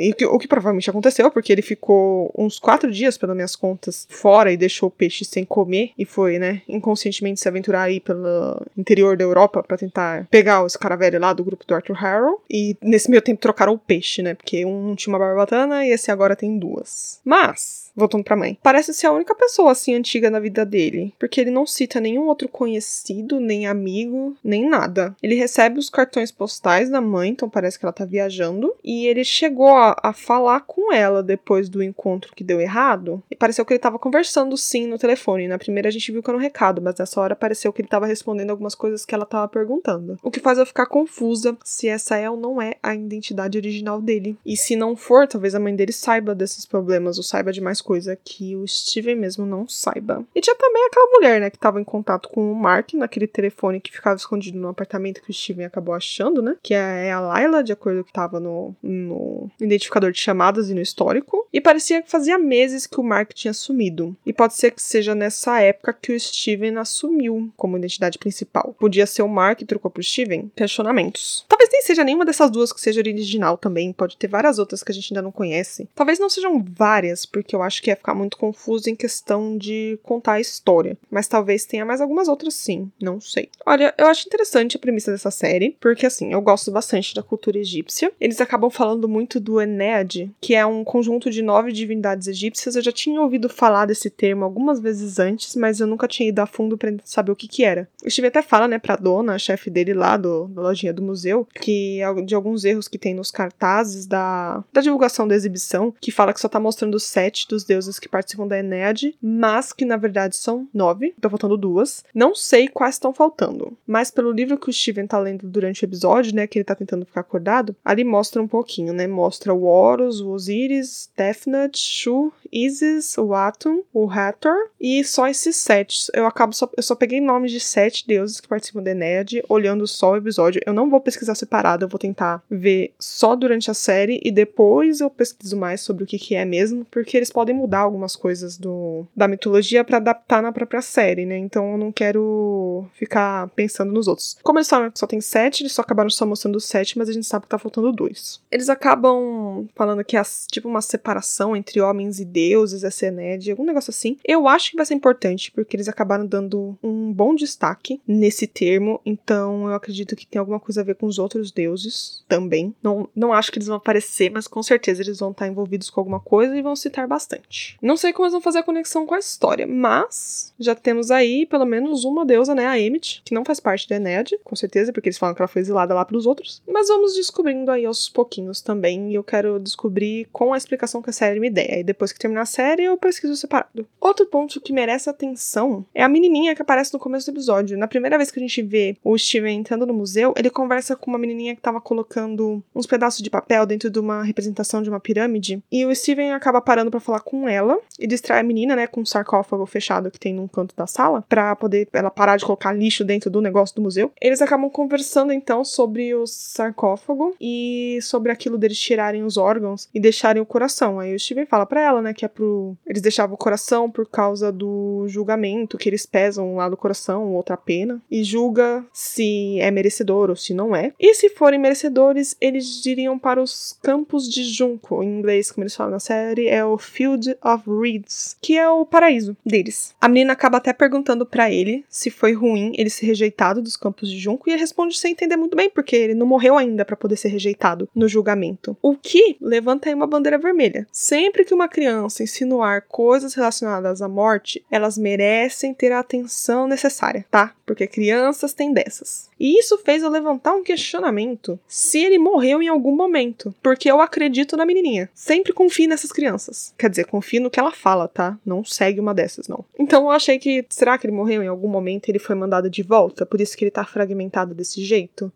E 0.01 0.11
o 0.11 0.15
que, 0.15 0.25
o 0.25 0.37
que 0.37 0.47
provavelmente 0.47 0.89
aconteceu, 0.89 1.31
porque 1.31 1.51
ele 1.51 1.63
ficou 1.63 2.31
uns 2.37 2.59
quatro 2.59 2.91
dias, 2.91 3.17
pelas 3.17 3.35
minhas 3.35 3.55
contas, 3.55 4.05
fora 4.09 4.51
e 4.51 4.57
deixou 4.57 4.89
o 4.89 4.91
peixe 4.91 5.25
sem 5.25 5.43
comer 5.43 5.91
e 5.97 6.05
foi, 6.05 6.37
né, 6.37 6.61
inconscientemente 6.67 7.39
se 7.39 7.47
aventurar 7.47 7.83
aí 7.83 7.99
pelo 7.99 8.61
interior 8.77 9.17
da 9.17 9.23
Europa 9.23 9.63
para 9.63 9.77
tentar 9.77 10.27
pegar 10.29 10.46
os 10.63 10.75
cara 10.75 10.95
velho 10.95 11.19
lá 11.19 11.33
do 11.33 11.43
grupo 11.43 11.65
do 11.65 11.75
Arthur 11.75 11.95
Harrow. 11.95 12.41
E 12.49 12.75
nesse 12.81 13.09
meio 13.09 13.21
tempo 13.21 13.41
trocaram 13.41 13.73
o 13.73 13.77
peixe, 13.77 14.21
né? 14.21 14.33
Porque 14.33 14.65
um 14.65 14.95
tinha 14.95 15.13
uma 15.13 15.19
barbatana 15.19 15.85
e 15.85 15.91
esse 15.91 16.11
agora 16.11 16.35
tem 16.35 16.57
duas. 16.57 17.19
Mas, 17.23 17.86
voltando 17.97 18.23
pra 18.23 18.35
mãe, 18.35 18.57
parece 18.61 18.93
ser 18.93 19.07
a 19.07 19.11
única 19.11 19.33
pessoa 19.33 19.71
assim 19.71 19.95
antiga 19.95 20.29
na 20.29 20.39
vida 20.39 20.65
dele. 20.65 21.13
Porque 21.19 21.41
ele 21.41 21.51
não 21.51 21.65
cita 21.65 21.99
nenhum 21.99 22.27
outro 22.27 22.47
conhecido, 22.47 23.39
nem 23.39 23.65
amigo, 23.67 24.35
nem 24.43 24.69
nada. 24.69 25.15
Ele 25.21 25.35
recebe 25.35 25.79
os 25.79 25.89
cartões 25.89 26.31
postais 26.31 26.89
da 26.89 27.01
mãe, 27.01 27.29
então 27.29 27.49
parece 27.49 27.79
que 27.79 27.85
ela 27.85 27.93
tá 27.93 28.05
viajando. 28.05 28.73
E 28.83 29.07
ele 29.07 29.23
chegou 29.23 29.75
a, 29.75 29.95
a 30.01 30.13
falar 30.13 30.61
com 30.61 30.93
ela 30.93 31.23
depois 31.23 31.67
do 31.67 31.81
encontro 31.81 32.33
que 32.35 32.43
deu 32.43 32.61
errado. 32.61 33.23
E 33.31 33.35
pareceu 33.35 33.65
que 33.65 33.73
ele 33.73 33.79
tava 33.79 33.97
conversando 33.97 34.55
sim 34.55 34.85
no 34.85 34.99
telefone. 34.99 35.47
Na 35.47 35.57
primeira 35.57 35.89
a 35.89 35.91
gente 35.91 36.11
viu 36.11 36.21
que 36.21 36.29
era 36.29 36.37
um 36.37 36.41
recado, 36.41 36.81
mas 36.81 36.95
nessa 36.97 37.19
hora 37.19 37.35
pareceu 37.35 37.73
que 37.73 37.81
ele 37.81 37.89
tava 37.89 38.05
respondendo 38.05 38.51
algumas 38.51 38.75
coisas 38.75 39.05
que 39.05 39.15
ela 39.15 39.25
tava 39.25 39.47
perguntando. 39.47 40.17
O 40.21 40.29
que 40.29 40.39
faz 40.39 40.57
eu 40.57 40.65
ficar 40.65 40.85
confusa 40.85 41.57
se 41.63 41.87
essa 41.87 42.15
é 42.17 42.29
ou 42.29 42.37
não 42.37 42.61
é 42.61 42.75
a 42.83 42.93
identidade 42.93 43.57
original 43.57 44.01
dele. 44.01 44.37
E 44.45 44.55
se 44.55 44.75
não 44.75 44.95
for, 44.95 45.27
talvez 45.27 45.55
a 45.55 45.59
mãe 45.59 45.75
dele 45.75 45.91
saiba 45.91 46.35
desses 46.35 46.65
problemas 46.65 47.17
ou 47.17 47.23
saiba 47.23 47.51
de 47.51 47.61
mais 47.61 47.81
coisa 47.87 48.17
que 48.21 48.53
o 48.53 48.67
Steven 48.67 49.15
mesmo 49.15 49.45
não 49.45 49.65
saiba. 49.65 50.25
E 50.35 50.41
tinha 50.41 50.55
também 50.57 50.85
aquela 50.87 51.09
mulher, 51.11 51.39
né, 51.39 51.49
que 51.49 51.57
tava 51.57 51.79
em 51.79 51.85
contato 51.85 52.27
com 52.27 52.51
o 52.51 52.55
Mark 52.55 52.93
naquele 52.93 53.25
telefone 53.25 53.79
que 53.79 53.93
ficava 53.93 54.17
escondido 54.17 54.59
no 54.59 54.67
apartamento 54.67 55.21
que 55.21 55.31
o 55.31 55.33
Steven 55.33 55.65
acabou 55.65 55.95
achando, 55.95 56.41
né? 56.41 56.57
Que 56.61 56.73
é 56.73 57.13
a 57.13 57.21
Layla, 57.21 57.63
de 57.63 57.71
acordo 57.71 57.99
com 57.99 58.01
o 58.01 58.05
que 58.05 58.11
tava 58.11 58.41
no, 58.41 58.75
no 58.83 59.49
identificador 59.61 60.11
de 60.11 60.19
chamadas 60.19 60.69
e 60.69 60.73
no 60.73 60.81
histórico. 60.81 61.47
E 61.53 61.61
parecia 61.61 62.01
que 62.01 62.11
fazia 62.11 62.37
meses 62.37 62.85
que 62.85 62.99
o 62.99 63.03
Mark 63.03 63.31
tinha 63.33 63.53
sumido. 63.53 64.15
E 64.25 64.33
pode 64.33 64.53
ser 64.55 64.71
que 64.71 64.81
seja 64.81 65.15
nessa 65.15 65.61
época 65.61 65.93
que 65.93 66.11
o 66.11 66.19
Steven 66.19 66.77
assumiu 66.77 67.49
como 67.55 67.77
identidade 67.77 68.17
principal. 68.17 68.75
Podia 68.77 69.05
ser 69.05 69.21
o 69.21 69.29
Mark 69.29 69.59
que 69.59 69.65
trocou 69.65 69.89
pro 69.89 70.03
Steven, 70.03 70.51
questionamentos. 70.53 71.45
Talvez 71.47 71.69
nem 71.71 71.81
seja 71.81 72.03
nenhuma 72.03 72.25
dessas 72.25 72.51
duas 72.51 72.73
que 72.73 72.81
seja 72.81 72.99
original 72.99 73.57
também, 73.57 73.93
pode 73.93 74.17
ter 74.17 74.27
várias 74.27 74.59
outras 74.59 74.83
que 74.83 74.91
a 74.91 74.95
gente 74.95 75.13
ainda 75.13 75.21
não 75.21 75.31
conhece. 75.31 75.87
Talvez 75.95 76.19
não 76.19 76.29
sejam 76.29 76.63
várias, 76.69 77.25
porque 77.25 77.55
eu 77.55 77.61
acho 77.61 77.76
que 77.81 77.89
ia 77.89 77.95
ficar 77.95 78.13
muito 78.13 78.37
confuso 78.37 78.89
em 78.89 78.95
questão 78.95 79.57
de 79.57 79.99
contar 80.03 80.33
a 80.33 80.39
história. 80.39 80.97
Mas 81.09 81.27
talvez 81.27 81.65
tenha 81.65 81.85
mais 81.85 82.01
algumas 82.01 82.27
outras 82.27 82.53
sim, 82.53 82.91
não 83.01 83.19
sei. 83.19 83.49
Olha, 83.65 83.93
eu 83.97 84.07
acho 84.07 84.27
interessante 84.27 84.77
a 84.77 84.79
premissa 84.79 85.11
dessa 85.11 85.31
série, 85.31 85.75
porque 85.79 86.05
assim, 86.05 86.33
eu 86.33 86.41
gosto 86.41 86.71
bastante 86.71 87.13
da 87.13 87.23
cultura 87.23 87.57
egípcia. 87.57 88.11
Eles 88.19 88.41
acabam 88.41 88.69
falando 88.69 89.07
muito 89.07 89.39
do 89.39 89.61
Enéade, 89.61 90.31
que 90.39 90.55
é 90.55 90.65
um 90.65 90.83
conjunto 90.83 91.29
de 91.29 91.41
nove 91.41 91.71
divindades 91.71 92.27
egípcias. 92.27 92.75
Eu 92.75 92.81
já 92.81 92.91
tinha 92.91 93.21
ouvido 93.21 93.49
falar 93.49 93.85
desse 93.85 94.09
termo 94.09 94.43
algumas 94.43 94.79
vezes 94.79 95.19
antes, 95.19 95.55
mas 95.55 95.79
eu 95.79 95.87
nunca 95.87 96.07
tinha 96.07 96.29
ido 96.29 96.39
a 96.39 96.45
fundo 96.45 96.77
para 96.77 96.93
saber 97.03 97.31
o 97.31 97.35
que 97.35 97.47
que 97.47 97.63
era. 97.63 97.87
O 98.03 98.09
Steve 98.09 98.27
até 98.27 98.41
fala, 98.41 98.67
né, 98.67 98.79
pra 98.79 98.95
dona, 98.95 99.35
a 99.35 99.39
chefe 99.39 99.69
dele 99.69 99.93
lá 99.93 100.17
do, 100.17 100.47
da 100.47 100.61
lojinha 100.61 100.93
do 100.93 101.01
museu, 101.01 101.47
que 101.61 101.99
de 102.25 102.35
alguns 102.35 102.63
erros 102.63 102.87
que 102.87 102.97
tem 102.97 103.13
nos 103.13 103.31
cartazes 103.31 104.05
da, 104.05 104.63
da 104.71 104.81
divulgação 104.81 105.27
da 105.27 105.35
exibição, 105.35 105.93
que 105.99 106.11
fala 106.11 106.33
que 106.33 106.39
só 106.39 106.47
tá 106.47 106.59
mostrando 106.59 106.99
sete 106.99 107.47
dos 107.47 107.56
deuses 107.63 107.99
que 107.99 108.09
participam 108.09 108.47
da 108.47 108.59
Enéade, 108.59 109.15
mas 109.21 109.73
que 109.73 109.85
na 109.85 109.97
verdade 109.97 110.35
são 110.35 110.67
nove, 110.73 111.13
tá 111.19 111.29
faltando 111.29 111.57
duas. 111.57 112.03
Não 112.13 112.35
sei 112.35 112.67
quais 112.67 112.95
estão 112.95 113.13
faltando, 113.13 113.77
mas 113.85 114.11
pelo 114.11 114.31
livro 114.31 114.57
que 114.57 114.69
o 114.69 114.73
Steven 114.73 115.07
tá 115.07 115.19
lendo 115.19 115.47
durante 115.47 115.83
o 115.83 115.85
episódio, 115.85 116.35
né, 116.35 116.47
que 116.47 116.57
ele 116.57 116.65
tá 116.65 116.75
tentando 116.75 117.05
ficar 117.05 117.21
acordado, 117.21 117.75
ali 117.83 118.03
mostra 118.03 118.41
um 118.41 118.47
pouquinho, 118.47 118.93
né, 118.93 119.07
mostra 119.07 119.53
o 119.53 119.63
Horus, 119.63 120.21
o 120.21 120.29
Osiris, 120.29 121.09
Tefnut, 121.15 121.77
Shu, 121.77 122.31
Isis, 122.51 123.17
o 123.17 123.33
Atum, 123.33 123.83
o 123.93 124.09
Hathor 124.09 124.69
e 124.79 125.03
só 125.03 125.27
esses 125.27 125.55
sete. 125.55 126.09
Eu 126.13 126.25
acabo 126.25 126.53
só, 126.53 126.69
eu 126.75 126.83
só 126.83 126.95
peguei 126.95 127.19
nomes 127.19 127.51
de 127.51 127.59
sete 127.59 128.07
deuses 128.07 128.39
que 128.39 128.47
participam 128.47 128.81
da 128.81 128.91
Enéade, 128.91 129.43
olhando 129.49 129.87
só 129.87 130.11
o 130.11 130.17
episódio. 130.17 130.61
Eu 130.65 130.73
não 130.73 130.89
vou 130.89 131.01
pesquisar 131.01 131.35
separado, 131.35 131.85
eu 131.85 131.89
vou 131.89 131.99
tentar 131.99 132.43
ver 132.49 132.93
só 132.99 133.35
durante 133.35 133.69
a 133.69 133.73
série 133.73 134.19
e 134.23 134.31
depois 134.31 134.99
eu 134.99 135.09
pesquiso 135.09 135.57
mais 135.57 135.81
sobre 135.81 136.03
o 136.03 136.07
que, 136.07 136.17
que 136.17 136.35
é 136.35 136.45
mesmo, 136.45 136.85
porque 136.89 137.17
eles 137.17 137.31
podem 137.31 137.46
podem 137.47 137.55
mudar 137.55 137.79
algumas 137.79 138.15
coisas 138.15 138.57
do, 138.57 139.05
da 139.15 139.27
mitologia 139.27 139.83
para 139.83 139.97
adaptar 139.97 140.41
na 140.41 140.51
própria 140.51 140.81
série, 140.81 141.25
né? 141.25 141.37
Então 141.37 141.71
eu 141.71 141.77
não 141.77 141.91
quero 141.91 142.85
ficar 142.93 143.47
pensando 143.49 143.93
nos 143.93 144.07
outros. 144.07 144.37
Como 144.43 144.59
eles 144.59 144.69
falam 144.69 144.91
que 144.91 144.99
só 144.99 145.07
tem 145.07 145.21
sete, 145.21 145.63
eles 145.63 145.71
só 145.71 145.81
acabaram 145.81 146.09
só 146.09 146.25
mostrando 146.25 146.59
sete, 146.59 146.97
mas 146.97 147.07
a 147.07 147.13
gente 147.13 147.25
sabe 147.25 147.43
que 147.43 147.49
tá 147.49 147.57
faltando 147.57 147.91
dois. 147.93 148.41
Eles 148.51 148.67
acabam 148.67 149.67
falando 149.75 150.03
que 150.03 150.17
é 150.17 150.21
tipo 150.51 150.67
uma 150.67 150.81
separação 150.81 151.55
entre 151.55 151.79
homens 151.79 152.19
e 152.19 152.25
deuses, 152.25 152.83
essa 152.83 153.07
Ened, 153.07 153.49
algum 153.49 153.63
negócio 153.63 153.91
assim. 153.91 154.17
Eu 154.25 154.47
acho 154.47 154.71
que 154.71 154.77
vai 154.77 154.85
ser 154.85 154.95
importante, 154.95 155.51
porque 155.51 155.77
eles 155.77 155.87
acabaram 155.87 156.25
dando 156.25 156.77
um 156.83 157.13
bom 157.13 157.33
destaque 157.33 158.01
nesse 158.05 158.45
termo, 158.45 158.99
então 159.05 159.69
eu 159.69 159.75
acredito 159.75 160.15
que 160.15 160.27
tem 160.27 160.39
alguma 160.39 160.59
coisa 160.59 160.81
a 160.81 160.83
ver 160.83 160.95
com 160.95 161.05
os 161.05 161.17
outros 161.17 161.51
deuses 161.51 162.25
também. 162.27 162.75
Não, 162.83 163.07
não 163.15 163.31
acho 163.31 163.51
que 163.51 163.57
eles 163.57 163.67
vão 163.67 163.77
aparecer, 163.77 164.29
mas 164.31 164.47
com 164.47 164.61
certeza 164.61 165.01
eles 165.01 165.19
vão 165.19 165.31
estar 165.31 165.47
envolvidos 165.47 165.89
com 165.89 166.01
alguma 166.01 166.19
coisa 166.19 166.57
e 166.57 166.61
vão 166.61 166.75
citar 166.75 167.07
bastante. 167.07 167.36
Não 167.81 167.97
sei 167.97 168.13
como 168.13 168.25
eles 168.25 168.33
vão 168.33 168.41
fazer 168.41 168.59
a 168.59 168.63
conexão 168.63 169.05
com 169.05 169.15
a 169.15 169.19
história, 169.19 169.67
mas 169.67 170.53
já 170.59 170.75
temos 170.75 171.11
aí 171.11 171.45
pelo 171.45 171.65
menos 171.65 172.03
uma 172.03 172.25
deusa, 172.25 172.53
né, 172.53 172.67
a 172.67 172.79
Emmett, 172.79 173.21
que 173.23 173.33
não 173.33 173.45
faz 173.45 173.59
parte 173.59 173.87
da 173.87 173.95
Ened, 173.95 174.37
com 174.43 174.55
certeza, 174.55 174.91
porque 174.91 175.09
eles 175.09 175.17
falam 175.17 175.35
que 175.35 175.41
ela 175.41 175.47
foi 175.47 175.61
exilada 175.61 175.93
lá 175.93 176.05
pelos 176.05 176.25
outros. 176.25 176.61
Mas 176.67 176.87
vamos 176.87 177.13
descobrindo 177.15 177.71
aí 177.71 177.85
aos 177.85 178.09
pouquinhos 178.09 178.61
também, 178.61 179.11
e 179.11 179.15
eu 179.15 179.23
quero 179.23 179.59
descobrir 179.59 180.27
com 180.31 180.53
a 180.53 180.57
explicação 180.57 181.01
que 181.01 181.09
a 181.09 181.13
série 181.13 181.39
me 181.39 181.49
der. 181.49 181.79
E 181.79 181.83
depois 181.83 182.11
que 182.11 182.19
terminar 182.19 182.41
a 182.41 182.45
série, 182.45 182.83
eu 182.83 182.97
pesquiso 182.97 183.35
separado. 183.35 183.87
Outro 183.99 184.25
ponto 184.25 184.59
que 184.61 184.73
merece 184.73 185.09
atenção 185.09 185.85
é 185.93 186.03
a 186.03 186.09
menininha 186.09 186.55
que 186.55 186.61
aparece 186.61 186.93
no 186.93 186.99
começo 186.99 187.31
do 187.31 187.35
episódio. 187.35 187.77
Na 187.77 187.87
primeira 187.87 188.17
vez 188.17 188.31
que 188.31 188.39
a 188.39 188.41
gente 188.41 188.61
vê 188.61 188.97
o 189.03 189.17
Steven 189.17 189.59
entrando 189.59 189.85
no 189.85 189.93
museu, 189.93 190.33
ele 190.37 190.49
conversa 190.49 190.95
com 190.95 191.11
uma 191.11 191.19
menininha 191.19 191.55
que 191.55 191.61
tava 191.61 191.81
colocando 191.81 192.63
uns 192.75 192.85
pedaços 192.85 193.21
de 193.21 193.29
papel 193.29 193.65
dentro 193.65 193.89
de 193.89 193.99
uma 193.99 194.23
representação 194.23 194.81
de 194.81 194.89
uma 194.89 194.99
pirâmide, 194.99 195.61
e 195.71 195.85
o 195.85 195.95
Steven 195.95 196.31
acaba 196.31 196.61
parando 196.61 196.91
para 196.91 196.99
falar 196.99 197.19
com 197.27 197.47
ela 197.47 197.77
e 197.99 198.07
distrai 198.07 198.39
a 198.39 198.43
menina, 198.43 198.73
né, 198.73 198.87
com 198.87 199.01
um 199.01 199.05
sarcófago 199.05 199.65
fechado 199.65 200.09
que 200.09 200.19
tem 200.19 200.33
num 200.33 200.47
canto 200.47 200.73
da 200.75 200.87
sala, 200.87 201.25
para 201.27 201.53
poder 201.57 201.89
ela 201.91 202.09
parar 202.09 202.37
de 202.37 202.45
colocar 202.45 202.71
lixo 202.71 203.03
dentro 203.03 203.29
do 203.29 203.41
negócio 203.41 203.75
do 203.75 203.81
museu. 203.81 204.13
Eles 204.21 204.41
acabam 204.41 204.69
conversando 204.69 205.33
então 205.33 205.65
sobre 205.65 206.15
o 206.15 206.25
sarcófago 206.25 207.35
e 207.41 207.99
sobre 208.01 208.31
aquilo 208.31 208.57
deles 208.57 208.79
tirarem 208.79 209.23
os 209.23 209.35
órgãos 209.35 209.89
e 209.93 209.99
deixarem 209.99 210.41
o 210.41 210.45
coração. 210.45 211.01
Aí 211.01 211.13
o 211.13 211.19
Steven 211.19 211.45
fala 211.45 211.65
para 211.65 211.81
ela, 211.81 212.01
né, 212.01 212.13
que 212.13 212.23
é 212.23 212.29
pro 212.29 212.77
eles 212.85 213.01
deixavam 213.01 213.35
o 213.35 213.37
coração 213.37 213.91
por 213.91 214.07
causa 214.07 214.51
do 214.51 215.05
julgamento 215.07 215.77
que 215.77 215.89
eles 215.89 216.05
pesam 216.05 216.55
lá 216.55 216.69
do 216.69 216.77
coração, 216.77 217.33
outra 217.33 217.57
pena, 217.57 218.01
e 218.09 218.23
julga 218.23 218.85
se 218.93 219.59
é 219.59 219.69
merecedor 219.69 220.29
ou 220.29 220.35
se 220.35 220.53
não 220.53 220.73
é. 220.73 220.93
E 220.97 221.13
se 221.13 221.29
forem 221.29 221.59
merecedores, 221.59 222.37
eles 222.39 222.81
diriam 222.81 223.19
para 223.19 223.41
os 223.41 223.77
campos 223.81 224.29
de 224.29 224.43
junco, 224.43 225.03
em 225.03 225.19
inglês, 225.19 225.51
como 225.51 225.63
eles 225.63 225.75
falam 225.75 225.91
na 225.91 225.99
série, 225.99 226.47
é 226.47 226.63
o 226.63 226.77
Field 226.77 227.16
of 227.43 227.63
Reeds, 227.67 228.37
que 228.41 228.57
é 228.57 228.69
o 228.69 228.85
paraíso 228.85 229.35
deles. 229.45 229.95
A 229.99 230.07
menina 230.07 230.33
acaba 230.33 230.57
até 230.57 230.73
perguntando 230.73 231.25
para 231.25 231.51
ele 231.51 231.85
se 231.89 232.09
foi 232.09 232.33
ruim 232.33 232.73
ele 232.77 232.89
ser 232.89 233.05
rejeitado 233.05 233.61
dos 233.61 233.75
campos 233.75 234.09
de 234.09 234.17
junco 234.19 234.47
e 234.47 234.53
ele 234.53 234.61
responde 234.61 234.97
sem 234.97 235.11
entender 235.11 235.37
muito 235.37 235.55
bem, 235.55 235.69
porque 235.69 235.95
ele 235.95 236.13
não 236.13 236.25
morreu 236.25 236.57
ainda 236.57 236.85
para 236.85 236.95
poder 236.95 237.17
ser 237.17 237.29
rejeitado 237.29 237.89
no 237.95 238.07
julgamento. 238.07 238.77
O 238.81 238.95
que 238.95 239.37
levanta 239.41 239.89
aí 239.89 239.95
uma 239.95 240.07
bandeira 240.07 240.37
vermelha. 240.37 240.87
Sempre 240.91 241.43
que 241.43 241.53
uma 241.53 241.67
criança 241.67 242.23
insinuar 242.23 242.85
coisas 242.87 243.33
relacionadas 243.33 244.01
à 244.01 244.07
morte, 244.07 244.63
elas 244.71 244.97
merecem 244.97 245.73
ter 245.73 245.91
a 245.91 245.99
atenção 245.99 246.67
necessária, 246.67 247.25
tá? 247.29 247.53
Porque 247.65 247.87
crianças 247.87 248.53
têm 248.53 248.73
dessas. 248.73 249.29
E 249.39 249.59
isso 249.59 249.77
fez 249.79 250.01
eu 250.01 250.09
levantar 250.09 250.53
um 250.53 250.63
questionamento 250.63 251.59
se 251.67 251.99
ele 251.99 252.17
morreu 252.17 252.61
em 252.61 252.67
algum 252.67 252.95
momento, 252.95 253.53
porque 253.61 253.89
eu 253.89 254.01
acredito 254.01 254.57
na 254.57 254.65
menininha. 254.65 255.09
Sempre 255.13 255.53
confio 255.53 255.89
nessas 255.89 256.11
crianças. 256.11 256.73
Quer 256.77 256.89
dizer, 256.89 257.05
confio 257.07 257.41
no 257.41 257.49
que 257.49 257.59
ela 257.59 257.71
fala, 257.71 258.07
tá? 258.07 258.37
Não 258.45 258.63
segue 258.63 258.99
uma 258.99 259.13
dessas, 259.13 259.47
não. 259.47 259.65
Então 259.79 260.03
eu 260.03 260.11
achei 260.11 260.37
que 260.37 260.65
será 260.69 260.97
que 260.97 261.07
ele 261.07 261.15
morreu 261.15 261.41
em 261.41 261.47
algum 261.47 261.67
momento 261.67 262.09
ele 262.09 262.19
foi 262.19 262.35
mandado 262.35 262.69
de 262.69 262.83
volta, 262.83 263.25
por 263.25 263.41
isso 263.41 263.57
que 263.57 263.63
ele 263.63 263.71
tá 263.71 263.83
fragmentado 263.83 264.53
desse 264.53 264.83
jeito? 264.83 265.31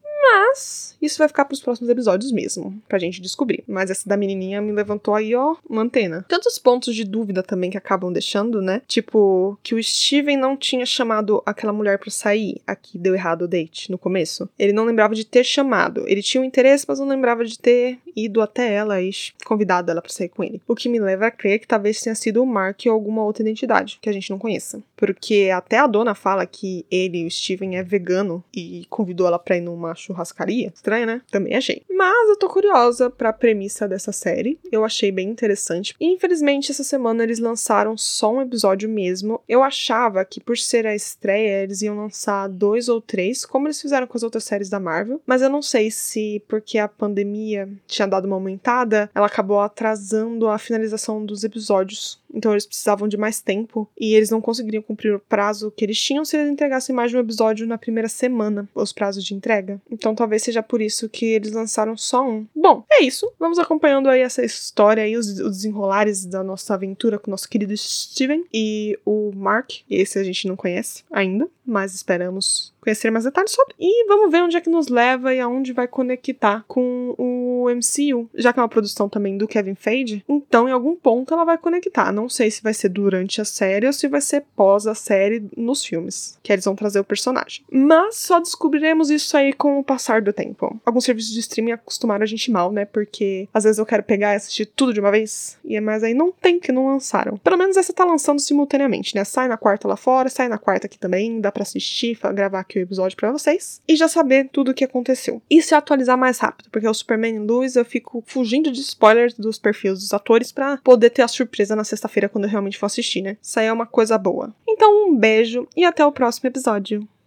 Mas 0.51 0.97
isso 1.01 1.17
vai 1.17 1.27
ficar 1.27 1.45
pros 1.45 1.61
próximos 1.61 1.89
episódios 1.89 2.31
mesmo, 2.31 2.79
pra 2.87 2.99
gente 2.99 3.21
descobrir. 3.21 3.63
Mas 3.67 3.89
essa 3.89 4.07
da 4.07 4.17
menininha 4.17 4.61
me 4.61 4.71
levantou 4.71 5.15
aí, 5.15 5.33
ó, 5.33 5.55
uma 5.67 5.81
antena. 5.81 6.25
Tantos 6.27 6.59
pontos 6.59 6.93
de 6.93 7.05
dúvida 7.05 7.41
também 7.41 7.71
que 7.71 7.77
acabam 7.77 8.11
deixando, 8.11 8.61
né? 8.61 8.81
Tipo, 8.87 9.57
que 9.63 9.73
o 9.73 9.81
Steven 9.81 10.37
não 10.37 10.57
tinha 10.57 10.85
chamado 10.85 11.41
aquela 11.45 11.73
mulher 11.73 11.97
pra 11.97 12.11
sair. 12.11 12.61
Aqui 12.67 12.97
deu 12.97 13.15
errado 13.15 13.43
o 13.43 13.47
date 13.47 13.89
no 13.89 13.97
começo. 13.97 14.47
Ele 14.59 14.73
não 14.73 14.85
lembrava 14.85 15.15
de 15.15 15.25
ter 15.25 15.43
chamado. 15.43 16.03
Ele 16.07 16.21
tinha 16.21 16.41
um 16.41 16.45
interesse, 16.45 16.85
mas 16.87 16.99
não 16.99 17.07
lembrava 17.07 17.45
de 17.45 17.57
ter 17.57 17.97
ido 18.15 18.41
até 18.41 18.73
ela 18.73 19.01
e 19.01 19.11
convidado 19.45 19.89
ela 19.89 20.01
pra 20.01 20.11
sair 20.11 20.29
com 20.29 20.43
ele. 20.43 20.61
O 20.67 20.75
que 20.75 20.89
me 20.89 20.99
leva 20.99 21.27
a 21.27 21.31
crer 21.31 21.59
que 21.59 21.67
talvez 21.67 22.01
tenha 22.01 22.15
sido 22.15 22.43
o 22.43 22.45
Mark 22.45 22.81
ou 22.85 22.91
alguma 22.91 23.23
outra 23.23 23.41
identidade 23.41 23.99
que 24.01 24.09
a 24.09 24.13
gente 24.13 24.29
não 24.29 24.37
conheça. 24.37 24.83
Porque 24.97 25.49
até 25.53 25.77
a 25.77 25.87
dona 25.87 26.13
fala 26.13 26.45
que 26.45 26.85
ele, 26.91 27.25
o 27.25 27.31
Steven, 27.31 27.77
é 27.77 27.83
vegano 27.83 28.43
e 28.53 28.85
convidou 28.89 29.25
ela 29.27 29.39
pra 29.39 29.57
ir 29.57 29.61
numa 29.61 29.95
churrascaria. 29.95 30.40
Estranho, 30.49 31.05
né? 31.05 31.21
Também 31.31 31.55
achei. 31.55 31.83
Mas 31.89 32.29
eu 32.29 32.37
tô 32.37 32.47
curiosa 32.49 33.09
pra 33.09 33.33
premissa 33.33 33.87
dessa 33.87 34.11
série. 34.11 34.59
Eu 34.71 34.83
achei 34.83 35.11
bem 35.11 35.29
interessante. 35.29 35.95
Infelizmente, 35.99 36.71
essa 36.71 36.83
semana 36.83 37.23
eles 37.23 37.39
lançaram 37.39 37.97
só 37.97 38.33
um 38.33 38.41
episódio 38.41 38.89
mesmo. 38.89 39.41
Eu 39.47 39.63
achava 39.63 40.23
que 40.25 40.39
por 40.39 40.57
ser 40.57 40.87
a 40.87 40.95
estreia, 40.95 41.63
eles 41.63 41.81
iam 41.81 41.97
lançar 41.97 42.47
dois 42.47 42.89
ou 42.89 43.01
três, 43.01 43.45
como 43.45 43.67
eles 43.67 43.81
fizeram 43.81 44.07
com 44.07 44.17
as 44.17 44.23
outras 44.23 44.43
séries 44.43 44.69
da 44.69 44.79
Marvel. 44.79 45.21
Mas 45.25 45.41
eu 45.41 45.49
não 45.49 45.61
sei 45.61 45.91
se 45.91 46.43
porque 46.47 46.77
a 46.77 46.87
pandemia 46.87 47.69
tinha 47.87 48.07
dado 48.07 48.25
uma 48.25 48.35
aumentada, 48.35 49.09
ela 49.13 49.27
acabou 49.27 49.59
atrasando 49.59 50.47
a 50.47 50.57
finalização 50.57 51.25
dos 51.25 51.43
episódios. 51.43 52.20
Então 52.33 52.51
eles 52.51 52.65
precisavam 52.65 53.07
de 53.07 53.17
mais 53.17 53.41
tempo 53.41 53.89
e 53.99 54.13
eles 54.13 54.29
não 54.29 54.41
conseguiriam 54.41 54.83
cumprir 54.83 55.13
o 55.13 55.19
prazo 55.19 55.71
que 55.71 55.85
eles 55.85 55.99
tinham 55.99 56.25
se 56.25 56.37
eles 56.37 56.51
entregassem 56.51 56.95
mais 56.95 57.11
de 57.11 57.17
um 57.17 57.19
episódio 57.19 57.67
na 57.67 57.77
primeira 57.77 58.09
semana, 58.09 58.67
os 58.73 58.91
prazos 58.91 59.23
de 59.23 59.33
entrega. 59.33 59.81
Então 59.89 60.15
talvez 60.15 60.43
seja 60.43 60.63
por 60.63 60.81
isso 60.81 61.09
que 61.09 61.25
eles 61.25 61.51
lançaram 61.51 61.95
só 61.97 62.27
um. 62.27 62.45
Bom, 62.55 62.83
é 62.91 63.03
isso. 63.03 63.31
Vamos 63.39 63.59
acompanhando 63.59 64.09
aí 64.09 64.21
essa 64.21 64.43
história 64.43 65.03
aí, 65.03 65.15
os, 65.15 65.27
os 65.39 65.57
desenrolares 65.57 66.25
da 66.25 66.43
nossa 66.43 66.73
aventura 66.73 67.19
com 67.19 67.29
o 67.29 67.31
nosso 67.31 67.49
querido 67.49 67.75
Steven 67.75 68.45
e 68.53 68.97
o 69.05 69.31
Mark. 69.35 69.71
Esse 69.89 70.19
a 70.19 70.23
gente 70.23 70.47
não 70.47 70.55
conhece 70.55 71.03
ainda, 71.11 71.47
mas 71.65 71.93
esperamos 71.93 72.73
conhecer 72.81 73.11
mais 73.11 73.25
detalhes 73.25 73.51
sobre. 73.51 73.75
E 73.79 74.07
vamos 74.07 74.31
ver 74.31 74.41
onde 74.41 74.57
é 74.57 74.61
que 74.61 74.69
nos 74.69 74.87
leva 74.87 75.33
e 75.33 75.39
aonde 75.39 75.71
vai 75.71 75.87
conectar 75.87 76.65
com 76.67 77.13
o 77.17 77.50
MCU. 77.69 78.29
Já 78.35 78.53
que 78.53 78.59
é 78.59 78.61
uma 78.61 78.69
produção 78.69 79.09
também 79.09 79.37
do 79.37 79.47
Kevin 79.47 79.75
Feige, 79.75 80.23
então 80.27 80.67
em 80.67 80.71
algum 80.71 80.95
ponto 80.95 81.33
ela 81.33 81.45
vai 81.45 81.57
conectar. 81.57 82.11
Não 82.11 82.29
sei 82.29 82.49
se 82.49 82.63
vai 82.63 82.73
ser 82.73 82.89
durante 82.89 83.41
a 83.41 83.45
série 83.45 83.87
ou 83.87 83.93
se 83.93 84.07
vai 84.07 84.21
ser 84.21 84.45
pós 84.55 84.87
a 84.87 84.95
série 84.95 85.43
nos 85.55 85.83
filmes, 85.83 86.37
que 86.41 86.51
eles 86.51 86.65
vão 86.65 86.75
trazer 86.75 86.99
o 86.99 87.03
personagem. 87.03 87.63
Mas 87.71 88.17
só 88.17 88.39
descobriremos 88.39 89.09
isso 89.09 89.35
aí 89.35 89.53
com 89.53 89.79
o 89.79 89.83
passar 89.83 90.21
do 90.21 90.33
tempo. 90.33 90.79
Alguns 90.85 91.05
serviços 91.05 91.33
de 91.33 91.39
streaming 91.39 91.73
acostumaram 91.73 92.23
a 92.23 92.27
gente 92.27 92.51
mal, 92.51 92.71
né? 92.71 92.85
Porque 92.85 93.47
às 93.53 93.63
vezes 93.63 93.79
eu 93.79 93.85
quero 93.85 94.03
pegar 94.03 94.33
e 94.33 94.35
assistir 94.35 94.65
tudo 94.65 94.93
de 94.93 94.99
uma 94.99 95.11
vez, 95.11 95.57
e 95.63 95.75
é 95.75 95.81
mas 95.81 96.03
aí 96.03 96.13
não 96.13 96.31
tem 96.31 96.59
que 96.59 96.71
não 96.71 96.87
lançaram. 96.87 97.37
Pelo 97.37 97.57
menos 97.57 97.75
essa 97.75 97.91
tá 97.91 98.05
lançando 98.05 98.39
simultaneamente, 98.39 99.15
né? 99.15 99.23
Sai 99.23 99.47
na 99.47 99.57
quarta 99.57 99.87
lá 99.87 99.95
fora, 99.95 100.29
sai 100.29 100.47
na 100.47 100.57
quarta 100.57 100.87
aqui 100.87 100.97
também, 100.97 101.41
dá 101.41 101.51
para 101.51 101.63
assistir, 101.63 102.17
gravar 102.33 102.59
aqui 102.59 102.79
o 102.79 102.81
episódio 102.81 103.17
para 103.17 103.31
vocês 103.31 103.81
e 103.87 103.95
já 103.95 104.07
saber 104.07 104.49
tudo 104.51 104.71
o 104.71 104.73
que 104.73 104.83
aconteceu. 104.83 105.41
E 105.49 105.61
se 105.61 105.75
atualizar 105.75 106.17
mais 106.17 106.39
rápido, 106.39 106.69
porque 106.71 106.87
o 106.87 106.93
Superman 106.93 107.45
Luz 107.51 107.75
eu 107.75 107.83
fico 107.83 108.23
fugindo 108.25 108.71
de 108.71 108.79
spoilers 108.79 109.33
dos 109.33 109.59
perfis 109.59 109.99
dos 109.99 110.13
atores 110.13 110.51
para 110.51 110.77
poder 110.77 111.09
ter 111.09 111.21
a 111.21 111.27
surpresa 111.27 111.75
na 111.75 111.83
sexta-feira 111.83 112.29
quando 112.29 112.45
eu 112.45 112.49
realmente 112.49 112.77
for 112.77 112.85
assistir, 112.85 113.21
né? 113.21 113.37
Isso 113.41 113.59
aí 113.59 113.65
é 113.65 113.73
uma 113.73 113.85
coisa 113.85 114.17
boa. 114.17 114.53
Então, 114.67 115.09
um 115.09 115.15
beijo 115.15 115.67
e 115.75 115.83
até 115.83 116.05
o 116.05 116.11
próximo 116.11 116.47
episódio. 116.47 117.07